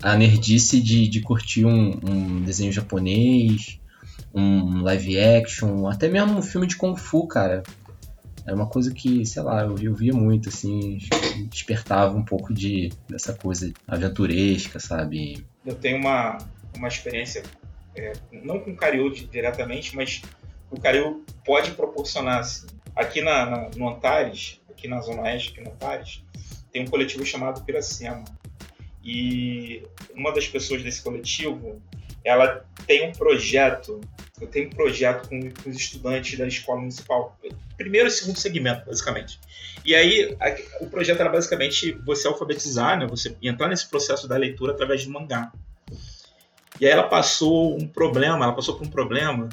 a 0.02 0.16
nerdice 0.16 0.80
de, 0.82 1.08
de 1.08 1.22
curtir 1.22 1.66
um, 1.66 2.00
um, 2.04 2.42
desenho 2.44 2.72
japonês, 2.72 3.79
um 4.34 4.82
live 4.82 5.20
action, 5.20 5.88
até 5.88 6.08
mesmo 6.08 6.38
um 6.38 6.42
filme 6.42 6.68
de 6.68 6.76
Kung 6.76 6.96
Fu, 6.96 7.28
cara. 7.28 7.64
Era 8.46 8.56
uma 8.56 8.68
coisa 8.68 8.94
que, 8.94 9.26
sei 9.26 9.44
lá, 9.44 9.64
eu, 9.64 9.78
eu 9.78 9.94
via 9.94 10.14
muito, 10.14 10.50
assim, 10.50 10.98
despertava 11.50 12.18
um 12.18 12.24
pouco 12.24 12.54
de 12.54 12.92
dessa 13.08 13.34
coisa 13.34 13.72
aventuresca, 13.88 14.80
sabe? 14.80 15.46
Eu 15.66 15.76
tenho 15.76 15.98
uma, 15.98 16.38
uma 16.76 16.88
experiência, 16.88 17.44
é, 17.96 18.14
não 18.32 18.60
com 18.60 18.76
Karyu 18.76 19.12
diretamente, 19.12 19.96
mas 19.96 20.22
o 20.72 20.80
Karyu 20.80 21.24
pode 21.46 21.72
proporcionar, 21.72 22.40
assim. 22.40 22.68
Aqui 22.96 23.22
na, 23.22 23.46
na, 23.46 23.70
no 23.76 23.88
Antares, 23.88 24.60
aqui 24.70 24.88
na 24.88 25.00
Zona 25.02 25.22
Oeste, 25.24 25.52
aqui 25.52 25.62
no 25.62 25.72
Antares, 25.72 26.24
tem 26.72 26.84
um 26.84 26.88
coletivo 26.88 27.26
chamado 27.26 27.64
Piracema. 27.64 28.24
E 29.04 29.84
uma 30.16 30.34
das 30.34 30.48
pessoas 30.48 30.84
desse 30.84 31.02
coletivo, 31.02 31.82
ela 32.24 32.66
tem 32.86 33.10
um 33.10 33.12
projeto, 33.12 34.02
eu 34.40 34.48
tenho 34.48 34.68
um 34.68 34.72
projeto 34.72 35.30
com, 35.30 35.40
os 35.70 35.76
estudantes 35.76 36.38
da 36.38 36.48
escola 36.48 36.80
municipal, 36.80 37.38
primeiro 37.78 38.08
e 38.08 38.12
segundo 38.12 38.38
segmento, 38.38 38.86
basicamente. 38.86 39.40
E 39.86 39.96
aí, 39.96 40.36
a, 40.40 40.84
o 40.84 40.90
projeto 40.90 41.20
era 41.20 41.30
basicamente 41.30 41.92
você 42.06 42.28
alfabetizar, 42.28 43.00
né, 43.00 43.06
você 43.08 43.36
entrar 43.42 43.68
nesse 43.68 43.90
processo 43.90 44.28
da 44.28 44.38
leitura 44.38 44.74
através 44.74 45.02
de 45.02 45.10
mangá. 45.10 45.52
E 46.80 46.86
aí 46.86 46.92
ela 46.92 47.08
passou 47.08 47.78
um 47.78 47.88
problema, 47.88 48.46
ela 48.46 48.54
passou 48.54 48.78
por 48.78 48.88
um 48.88 48.90
problema 48.90 49.50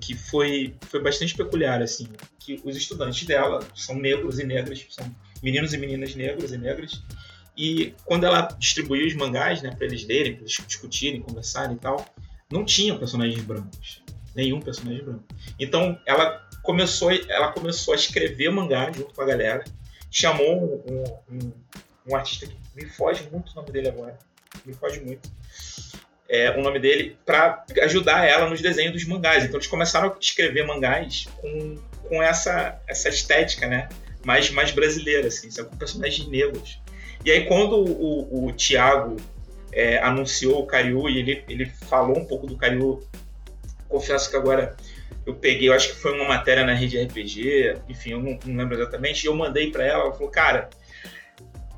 que 0.00 0.14
foi, 0.14 0.74
foi 0.88 1.02
bastante 1.02 1.34
peculiar, 1.34 1.82
assim, 1.82 2.08
que 2.38 2.60
os 2.64 2.76
estudantes 2.76 3.26
dela 3.26 3.60
são 3.74 3.96
negros 3.96 4.38
e 4.38 4.44
negras, 4.44 4.86
são 4.90 5.14
meninos 5.42 5.72
e 5.72 5.78
meninas 5.78 6.14
negros 6.14 6.52
e 6.52 6.58
negras, 6.58 7.02
e 7.58 7.92
quando 8.04 8.24
ela 8.24 8.42
distribuiu 8.56 9.04
os 9.04 9.14
mangás, 9.14 9.60
né, 9.60 9.74
para 9.74 9.84
eles 9.84 10.06
lerem, 10.06 10.34
para 10.34 10.42
eles 10.42 10.56
discutirem, 10.64 11.20
conversarem 11.20 11.74
e 11.74 11.78
tal, 11.78 12.06
não 12.48 12.64
tinham 12.64 12.96
personagens 12.96 13.42
brancos, 13.42 14.00
nenhum 14.32 14.60
personagem 14.60 15.04
branco. 15.04 15.24
Então 15.58 16.00
ela 16.06 16.48
começou, 16.62 17.10
ela 17.10 17.50
começou 17.50 17.94
a 17.94 17.96
escrever 17.96 18.48
mangá 18.50 18.92
junto 18.92 19.12
com 19.12 19.22
a 19.22 19.26
galera, 19.26 19.64
chamou 20.08 20.84
um, 20.88 21.34
um, 21.34 21.52
um 22.08 22.14
artista 22.14 22.46
que 22.46 22.56
me 22.76 22.86
foge 22.86 23.28
muito 23.32 23.50
o 23.50 23.54
nome 23.56 23.72
dele 23.72 23.88
agora, 23.88 24.16
me 24.64 24.72
foge 24.72 25.00
muito. 25.00 25.28
É, 26.28 26.50
o 26.56 26.62
nome 26.62 26.78
dele 26.78 27.16
para 27.24 27.64
ajudar 27.82 28.24
ela 28.24 28.48
nos 28.48 28.60
desenhos 28.60 28.92
dos 28.92 29.04
mangás. 29.04 29.44
Então 29.44 29.56
eles 29.56 29.66
começaram 29.66 30.12
a 30.12 30.16
escrever 30.20 30.64
mangás 30.64 31.26
com, 31.40 31.76
com 32.02 32.22
essa, 32.22 32.80
essa 32.86 33.08
estética, 33.08 33.66
né? 33.66 33.88
Mais, 34.24 34.50
mais 34.50 34.70
brasileira, 34.70 35.28
assim, 35.28 35.48
com 35.64 35.76
personagens 35.76 36.28
negros. 36.28 36.78
E 37.24 37.30
aí, 37.30 37.46
quando 37.46 37.76
o, 37.76 38.46
o 38.46 38.52
Thiago 38.52 39.16
é, 39.72 39.98
anunciou 39.98 40.62
o 40.62 40.66
Cariú 40.66 41.08
e 41.08 41.18
ele, 41.18 41.44
ele 41.48 41.66
falou 41.66 42.18
um 42.18 42.24
pouco 42.24 42.46
do 42.46 42.56
Cariú, 42.56 43.02
confesso 43.88 44.30
que 44.30 44.36
agora 44.36 44.76
eu 45.26 45.34
peguei, 45.34 45.68
eu 45.68 45.72
acho 45.72 45.88
que 45.88 45.96
foi 45.96 46.12
uma 46.14 46.26
matéria 46.26 46.64
na 46.64 46.74
rede 46.74 47.00
RPG, 47.00 47.76
enfim, 47.88 48.10
eu 48.10 48.22
não, 48.22 48.38
não 48.44 48.56
lembro 48.56 48.76
exatamente, 48.76 49.24
e 49.24 49.26
eu 49.26 49.34
mandei 49.34 49.70
para 49.70 49.84
ela, 49.84 50.04
ela 50.04 50.12
falou, 50.12 50.30
cara, 50.30 50.70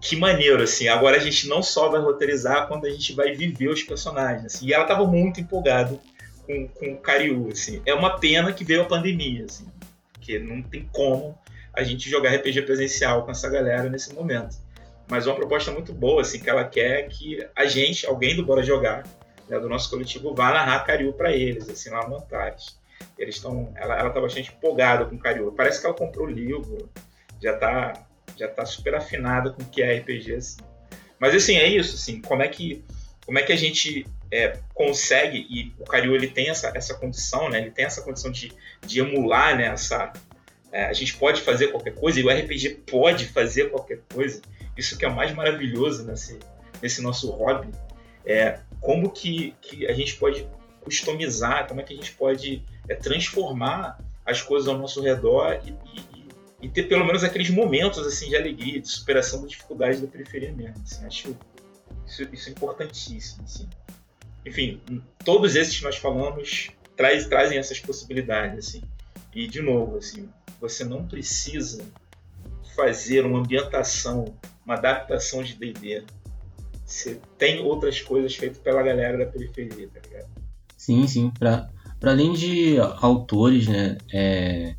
que 0.01 0.17
maneiro, 0.17 0.63
assim, 0.63 0.89
agora 0.89 1.17
a 1.17 1.21
gente 1.21 1.49
não 1.49 1.63
só 1.63 1.89
vai 1.89 2.01
roteirizar 2.01 2.69
quando 2.69 2.87
a 2.87 2.91
gente 2.91 3.13
vai 3.13 3.35
viver 3.35 3.69
os 3.69 3.83
personagens, 3.83 4.47
assim, 4.47 4.67
e 4.67 4.73
ela 4.73 4.85
estava 4.85 5.05
muito 5.05 5.41
empolgada 5.41 5.99
com, 6.47 6.69
com 6.69 6.93
o 6.93 6.99
Cariú, 6.99 7.49
assim, 7.51 7.83
é 7.85 7.93
uma 7.93 8.19
pena 8.19 8.53
que 8.53 8.65
veio 8.65 8.83
a 8.83 8.87
pandemia, 8.87 9.47
assim, 9.47 9.67
porque 10.13 10.39
não 10.39 10.63
tem 10.63 10.89
como 10.93 11.37
a 11.73 11.83
gente 11.83 12.09
jogar 12.09 12.35
RPG 12.35 12.63
presencial 12.63 13.25
com 13.25 13.31
essa 13.31 13.49
galera 13.49 13.89
nesse 13.89 14.15
momento 14.15 14.57
mas 15.11 15.27
uma 15.27 15.35
proposta 15.35 15.73
muito 15.73 15.93
boa, 15.93 16.23
assim, 16.23 16.39
que 16.39 16.49
ela 16.49 16.65
quer 16.65 17.09
que 17.09 17.45
a 17.55 17.67
gente, 17.67 18.07
alguém 18.07 18.37
do 18.37 18.45
Bora 18.45 18.63
Jogar, 18.63 19.03
né, 19.49 19.59
do 19.59 19.69
nosso 19.69 19.91
coletivo, 19.91 20.33
vá 20.33 20.53
narrar 20.53 20.85
Cariú 20.85 21.13
para 21.13 21.33
eles, 21.33 21.69
assim, 21.69 21.91
lá 21.91 22.09
no 22.09 22.17
Antares. 22.17 22.79
Eles 23.19 23.35
estão, 23.35 23.73
ela, 23.75 23.99
ela 23.99 24.11
tá 24.11 24.21
bastante 24.21 24.53
empolgada 24.53 25.05
com 25.05 25.19
Cariú. 25.19 25.53
Parece 25.53 25.81
que 25.81 25.87
ela 25.87 25.97
comprou 25.97 26.27
o 26.27 26.31
livro, 26.31 26.89
já 27.43 27.57
tá, 27.57 28.07
já 28.37 28.47
tá 28.47 28.65
super 28.65 28.95
afinada 28.95 29.51
com 29.51 29.63
o 29.63 29.67
que 29.67 29.83
é 29.83 29.99
RPG, 29.99 30.35
assim. 30.35 30.61
Mas, 31.19 31.35
assim, 31.35 31.57
é 31.57 31.67
isso, 31.67 31.97
assim, 31.97 32.23
como 32.23 32.43
é 32.43 32.49
que, 32.49 32.85
como 33.27 33.39
é 33.39 33.43
que 33.43 33.53
a 33.53 33.57
gente 33.57 34.07
é, 34.31 34.59
consegue, 34.73 35.45
e 35.51 35.75
o 35.81 35.85
Cariú, 35.85 36.15
ele 36.15 36.29
tem 36.29 36.51
essa, 36.51 36.73
essa 36.75 36.95
condição, 36.95 37.51
né, 37.51 37.61
ele 37.61 37.73
tem 37.73 37.85
essa 37.85 38.03
condição 38.03 38.31
de, 38.31 38.53
de 38.87 39.01
emular, 39.01 39.57
né, 39.57 39.67
essa, 39.67 40.13
é, 40.73 40.85
a 40.85 40.93
gente 40.93 41.17
pode 41.17 41.41
fazer 41.41 41.69
qualquer 41.69 41.95
coisa 41.95 42.21
e 42.21 42.25
o 42.25 42.31
RPG 42.31 42.83
pode 42.91 43.27
fazer 43.27 43.71
qualquer 43.71 44.01
coisa. 44.13 44.41
Isso 44.77 44.97
que 44.97 45.05
é 45.05 45.09
o 45.09 45.15
mais 45.15 45.35
maravilhoso 45.35 46.05
nesse, 46.05 46.39
nesse 46.81 47.03
nosso 47.03 47.31
hobby. 47.31 47.69
É 48.25 48.61
como 48.81 49.11
que, 49.11 49.55
que 49.61 49.87
a 49.87 49.93
gente 49.93 50.17
pode 50.17 50.47
customizar, 50.81 51.67
como 51.67 51.81
é 51.81 51.85
que 51.85 51.93
a 51.93 51.97
gente 51.97 52.13
pode 52.13 52.63
é, 52.89 52.95
transformar 52.95 53.99
as 54.25 54.41
coisas 54.41 54.69
ao 54.69 54.79
nosso 54.79 55.03
redor 55.03 55.61
e, 55.65 55.71
e, 55.71 56.29
e, 56.63 56.69
ter 56.69 56.85
pelo 56.85 57.05
menos 57.05 57.25
aqueles 57.25 57.51
momentos 57.51 58.07
assim 58.07 58.29
de 58.29 58.37
alegria, 58.37 58.81
de 58.81 58.89
superação 58.89 59.43
da 59.43 59.49
dificuldade 59.49 60.01
da 60.01 60.07
periferia 60.07 60.53
mesmo. 60.53 60.83
Assim, 60.83 61.05
acho 61.05 61.37
isso, 62.07 62.23
isso 62.33 62.51
importantíssimo. 62.51 63.45
Assim. 63.45 63.69
Enfim, 64.47 64.81
todos 65.25 65.57
esses 65.57 65.77
que 65.77 65.85
nós 65.85 65.97
falamos 65.97 66.69
traz, 66.97 67.27
trazem 67.27 67.59
essas 67.59 67.81
possibilidades. 67.81 68.69
Assim. 68.69 68.83
E, 69.35 69.47
de 69.47 69.63
novo, 69.63 69.99
assim, 69.99 70.29
você 70.61 70.85
não 70.85 71.07
precisa 71.07 71.85
fazer 72.77 73.25
uma 73.25 73.41
ambientação, 73.41 74.35
uma 74.65 74.75
adaptação 74.75 75.43
de 75.43 75.55
D&D. 75.55 76.05
Você 76.85 77.21
tem 77.39 77.61
outras 77.61 78.01
coisas 78.01 78.35
feitas 78.35 78.59
pela 78.59 78.83
galera 78.83 79.19
da 79.19 79.27
periferia, 79.27 79.89
tá 79.89 80.01
ligado? 80.01 80.29
Sim, 80.77 81.07
sim. 81.07 81.33
Para 81.39 81.71
além 82.03 82.33
de 82.33 82.79
autores, 83.01 83.69
né? 83.69 83.97
É, 84.13 84.75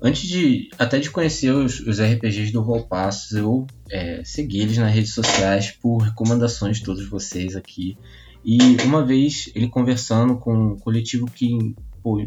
antes 0.00 0.28
de 0.28 0.68
até 0.78 0.98
de 0.98 1.10
conhecer 1.10 1.50
os, 1.50 1.80
os 1.80 2.00
RPGs 2.00 2.52
do 2.52 2.64
Volpassos, 2.64 3.32
eu 3.32 3.66
é, 3.90 4.22
segui 4.24 4.60
eles 4.60 4.76
nas 4.76 4.92
redes 4.92 5.14
sociais 5.14 5.70
por 5.70 5.98
recomendações 5.98 6.78
de 6.78 6.84
todos 6.84 7.08
vocês 7.08 7.56
aqui. 7.56 7.96
E 8.44 8.58
uma 8.84 9.06
vez 9.06 9.50
ele 9.54 9.68
conversando 9.68 10.36
com 10.36 10.52
um 10.52 10.78
coletivo 10.78 11.26
que 11.30 11.74
pô, 12.02 12.22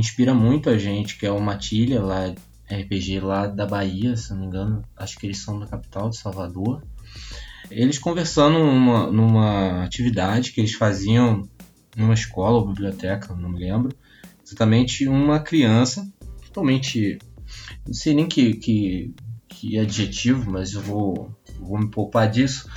inspira 0.00 0.34
muito 0.34 0.68
a 0.68 0.76
gente, 0.76 1.16
que 1.16 1.26
é 1.26 1.30
o 1.30 1.40
Matilha, 1.40 2.02
lá, 2.02 2.34
RPG 2.70 3.20
lá 3.20 3.46
da 3.46 3.66
Bahia, 3.66 4.16
se 4.16 4.30
não 4.30 4.40
me 4.40 4.46
engano, 4.46 4.82
acho 4.96 5.16
que 5.18 5.26
eles 5.26 5.38
são 5.38 5.58
da 5.58 5.66
capital 5.66 6.10
de 6.10 6.18
Salvador. 6.18 6.82
Eles 7.70 7.98
conversando 7.98 8.58
numa, 8.58 9.10
numa 9.10 9.84
atividade 9.84 10.52
que 10.52 10.60
eles 10.60 10.74
faziam 10.74 11.48
numa 11.96 12.14
escola 12.14 12.58
ou 12.58 12.68
biblioteca, 12.68 13.34
não 13.34 13.48
me 13.48 13.58
lembro, 13.58 13.96
exatamente 14.44 15.08
uma 15.08 15.40
criança, 15.40 16.06
totalmente, 16.44 17.18
não 17.86 17.94
sei 17.94 18.14
nem 18.14 18.28
que, 18.28 18.52
que, 18.54 19.14
que 19.48 19.78
adjetivo, 19.78 20.50
mas 20.50 20.74
eu 20.74 20.82
vou, 20.82 21.34
vou 21.58 21.78
me 21.78 21.90
poupar 21.90 22.30
disso. 22.30 22.68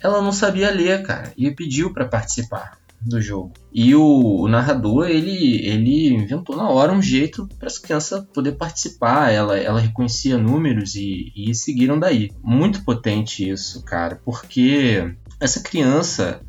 Ela 0.00 0.20
não 0.20 0.32
sabia 0.32 0.72
ler, 0.72 1.04
cara, 1.04 1.32
e 1.36 1.48
pediu 1.52 1.92
para 1.92 2.08
participar 2.08 2.81
do 3.04 3.20
jogo. 3.20 3.52
E 3.72 3.94
o, 3.94 4.42
o, 4.42 4.48
narrador, 4.48 5.08
ele, 5.08 5.66
ele 5.66 6.14
inventou 6.14 6.56
na 6.56 6.68
hora 6.68 6.92
um 6.92 7.02
jeito 7.02 7.48
para 7.58 7.66
essa 7.66 7.80
criança 7.80 8.28
poder 8.32 8.52
participar. 8.52 9.30
Ela, 9.30 9.58
ela 9.58 9.80
reconhecia 9.80 10.38
números 10.38 10.94
e, 10.94 11.32
e 11.34 11.54
seguiram 11.54 11.98
daí. 11.98 12.30
Muito 12.42 12.84
potente 12.84 13.48
isso, 13.48 13.82
cara, 13.84 14.20
porque 14.24 15.14
essa 15.40 15.60
criança 15.60 16.40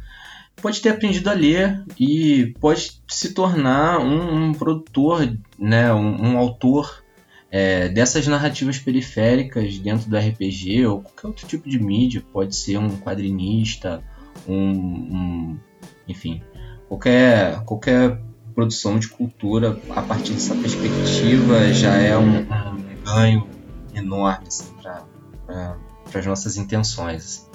pode 0.62 0.82
ter 0.82 0.89
aprendido 0.89 1.30
a 1.30 1.34
ler 1.34 1.84
e 1.99 2.54
pode 2.60 3.01
se 3.08 3.34
tornar 3.34 3.99
um, 3.99 4.49
um 4.49 4.54
produtor, 4.54 5.38
né, 5.60 5.93
um, 5.93 6.34
um 6.34 6.38
autor 6.38 7.04
é, 7.51 7.89
dessas 7.89 8.26
narrativas 8.28 8.80
periféricas 8.80 9.78
dentro 9.78 10.10
do 10.10 10.18
RPG 10.18 10.86
ou 10.86 11.01
qualquer 11.01 11.28
outro 11.28 11.47
tipo 11.47 11.70
de 11.70 11.80
mídia. 11.80 12.24
Pode 12.32 12.56
ser 12.56 12.78
um 12.78 12.97
quadrinista, 12.97 14.04
um, 14.47 14.56
um 14.56 15.60
enfim, 16.08 16.41
qualquer, 16.88 17.64
qualquer 17.66 18.20
produção 18.54 18.99
de 18.99 19.08
cultura 19.08 19.80
a 19.89 20.01
partir 20.01 20.34
dessa 20.34 20.56
perspectiva 20.56 21.74
já 21.74 21.95
é 21.95 22.18
um, 22.18 22.39
um 22.39 23.04
ganho 23.04 23.49
enorme 23.93 24.47
assim, 24.47 24.74
para 24.76 25.76
as 26.14 26.26
nossas 26.26 26.58
intenções. 26.58 27.49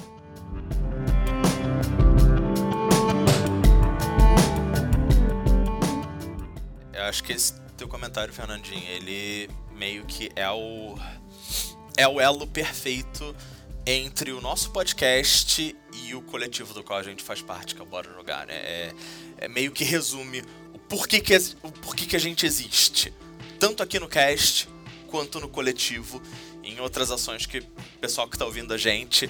Eu 6.92 7.02
acho 7.04 7.22
que 7.22 7.32
esse 7.32 7.54
teu 7.76 7.88
comentário, 7.88 8.32
Fernandinho, 8.34 8.84
ele 8.88 9.48
meio 9.76 10.04
que 10.04 10.30
é 10.34 10.50
o 10.50 10.96
é 11.96 12.06
o 12.06 12.20
elo 12.20 12.46
perfeito 12.46 13.34
entre 13.86 14.32
o 14.32 14.40
nosso 14.40 14.70
podcast 14.70 15.74
e 16.08 16.14
o 16.14 16.22
coletivo 16.22 16.72
do 16.72 16.82
qual 16.82 16.98
a 16.98 17.02
gente 17.02 17.22
faz 17.22 17.42
parte, 17.42 17.74
que 17.74 17.80
é 17.80 17.84
o 17.84 17.86
Bora 17.86 18.10
Jogar, 18.12 18.46
né? 18.46 18.54
É, 18.54 18.94
é 19.38 19.48
meio 19.48 19.70
que 19.70 19.84
resume 19.84 20.42
o 20.72 20.78
porquê 20.78 21.20
que, 21.20 21.36
o 21.62 21.70
porquê 21.70 22.06
que 22.06 22.16
a 22.16 22.20
gente 22.20 22.46
existe. 22.46 23.12
Tanto 23.60 23.82
aqui 23.82 24.00
no 24.00 24.08
cast, 24.08 24.68
quanto 25.08 25.38
no 25.38 25.48
coletivo, 25.48 26.22
em 26.62 26.80
outras 26.80 27.10
ações 27.10 27.44
que 27.44 27.58
o 27.58 27.98
pessoal 28.00 28.28
que 28.28 28.38
tá 28.38 28.44
ouvindo 28.44 28.72
a 28.72 28.78
gente, 28.78 29.28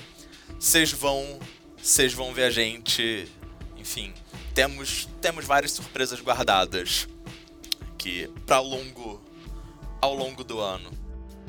vocês 0.59 0.93
vão, 0.93 1.41
vocês 1.77 2.13
vão 2.13 2.33
ver 2.33 2.45
a 2.45 2.51
gente, 2.51 3.29
enfim, 3.77 4.15
temos, 4.55 5.09
temos 5.21 5.45
várias 5.45 5.73
surpresas 5.73 6.21
guardadas 6.21 7.09
aqui 7.93 8.31
para 8.47 8.61
longo 8.61 9.21
ao 10.01 10.15
longo 10.15 10.45
do 10.45 10.61
ano. 10.61 10.91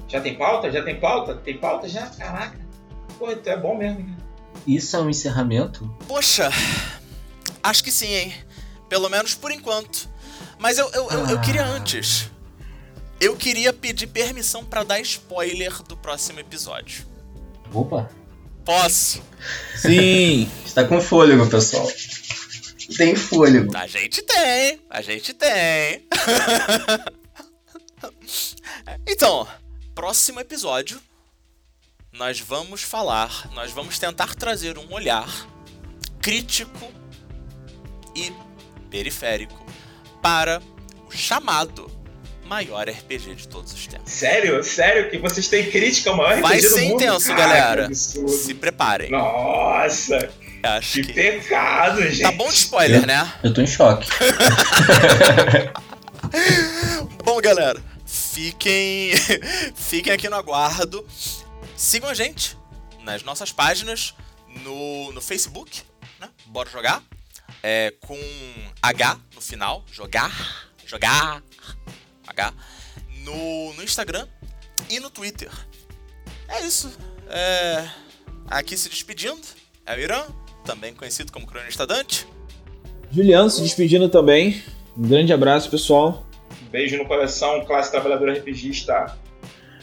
Já 0.08 0.20
tem 0.20 0.36
pauta? 0.36 0.72
Já 0.72 0.84
tem 0.84 1.00
pauta? 1.00 1.36
Tem 1.36 1.58
pauta 1.58 1.88
já? 1.88 2.08
Caraca. 2.08 2.60
Pô, 3.20 3.36
tu 3.36 3.48
é 3.48 3.58
bom 3.58 3.78
mesmo. 3.78 4.18
Isso 4.76 4.96
é 4.96 5.00
um 5.02 5.10
encerramento? 5.10 5.88
Poxa, 6.08 6.50
acho 7.64 7.84
que 7.84 7.92
sim, 7.92 8.14
hein? 8.14 8.34
Pelo 8.88 9.10
menos 9.10 9.34
por 9.34 9.52
enquanto. 9.52 10.08
Mas 10.60 10.78
eu, 10.78 10.90
eu, 10.92 11.10
eu, 11.10 11.28
eu 11.30 11.38
Ah. 11.38 11.42
queria 11.42 11.66
antes. 11.66 12.30
Eu 13.20 13.36
queria 13.36 13.74
pedir 13.74 14.08
permissão 14.08 14.64
pra 14.64 14.84
dar 14.84 15.00
spoiler 15.02 15.82
do 15.84 15.98
próximo 15.98 16.40
episódio. 16.40 17.06
Opa! 17.74 18.10
Posso? 18.64 19.22
Sim! 19.76 20.50
Está 20.66 20.84
com 20.86 21.02
fôlego, 21.02 21.48
pessoal. 21.50 21.88
Tem 22.98 23.16
fôlego. 23.16 23.76
A 23.76 23.88
gente 23.88 24.22
tem, 24.22 24.82
a 24.90 25.02
gente 25.02 25.34
tem. 25.34 26.08
então, 29.08 29.48
próximo 29.94 30.40
episódio, 30.40 31.00
nós 32.12 32.40
vamos 32.40 32.82
falar, 32.82 33.50
nós 33.54 33.72
vamos 33.72 33.98
tentar 34.00 34.36
trazer 34.36 34.78
um 34.78 34.92
olhar 34.94 35.28
crítico 36.22 36.92
e 38.16 38.32
periférico 38.90 39.66
para 40.22 40.62
o 41.08 41.12
chamado 41.12 41.90
maior 42.46 42.90
RPG 42.90 43.36
de 43.36 43.48
todos 43.48 43.72
os 43.72 43.86
tempos. 43.88 44.12
Sério? 44.12 44.64
Sério? 44.64 45.10
Que 45.10 45.18
vocês 45.20 45.48
têm 45.48 45.70
crítica 45.70 46.10
ao 46.10 46.18
maior 46.18 46.42
Vai 46.42 46.58
RPG 46.58 46.68
do 46.68 46.74
ser 46.74 46.82
mundo? 46.82 46.94
intenso, 47.04 47.28
Caraca, 47.28 47.48
galera. 47.48 47.86
absurdo. 47.86 48.30
Se 48.30 48.54
preparem. 48.56 49.12
Nossa, 49.12 50.32
Acho 50.64 50.94
que 50.96 51.04
que 51.04 51.14
pecado, 51.14 52.02
gente. 52.02 52.22
tá 52.24 52.32
bom 52.34 52.50
de 52.50 52.56
spoiler, 52.56 53.06
né? 53.06 53.32
Eu 53.44 53.54
tô 53.54 53.62
em 53.62 53.68
choque. 53.68 54.10
Bom, 57.24 57.40
galera, 57.40 57.80
fiquem 58.06 59.12
fiquem 59.76 60.12
aqui 60.12 60.28
no 60.28 60.36
aguardo. 60.36 61.06
Sigam 61.80 62.10
a 62.10 62.14
gente 62.14 62.58
nas 63.06 63.24
nossas 63.24 63.54
páginas 63.54 64.14
no, 64.66 65.14
no 65.14 65.22
Facebook, 65.22 65.82
né? 66.20 66.28
Bora 66.48 66.70
jogar. 66.70 67.02
É, 67.64 67.94
com 68.02 68.20
H 68.82 69.18
no 69.34 69.40
final. 69.40 69.86
Jogar. 69.90 70.30
Jogar. 70.86 71.42
H. 72.28 72.54
No, 73.24 73.74
no 73.76 73.82
Instagram 73.82 74.28
e 74.90 75.00
no 75.00 75.10
Twitter. 75.10 75.50
É 76.50 76.66
isso. 76.66 76.92
É, 77.30 77.88
aqui 78.50 78.76
se 78.76 78.90
despedindo. 78.90 79.48
É 79.86 79.96
o 79.96 80.00
Irã, 80.02 80.26
também 80.66 80.94
conhecido 80.94 81.32
como 81.32 81.48
Cronista 81.48 81.88
Dante. 81.88 82.28
Juliano 83.10 83.50
se 83.50 83.62
despedindo 83.62 84.10
também. 84.10 84.62
Um 84.98 85.08
grande 85.08 85.32
abraço, 85.32 85.70
pessoal. 85.70 86.28
Beijo 86.70 86.98
no 86.98 87.06
coração, 87.06 87.64
classe 87.64 87.90
trabalhadora 87.90 88.34
RPGista. 88.34 89.18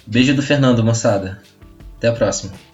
Beijo 0.06 0.34
do 0.34 0.42
Fernando, 0.42 0.84
moçada. 0.84 1.42
Até 2.06 2.14
a 2.14 2.18
próxima. 2.18 2.65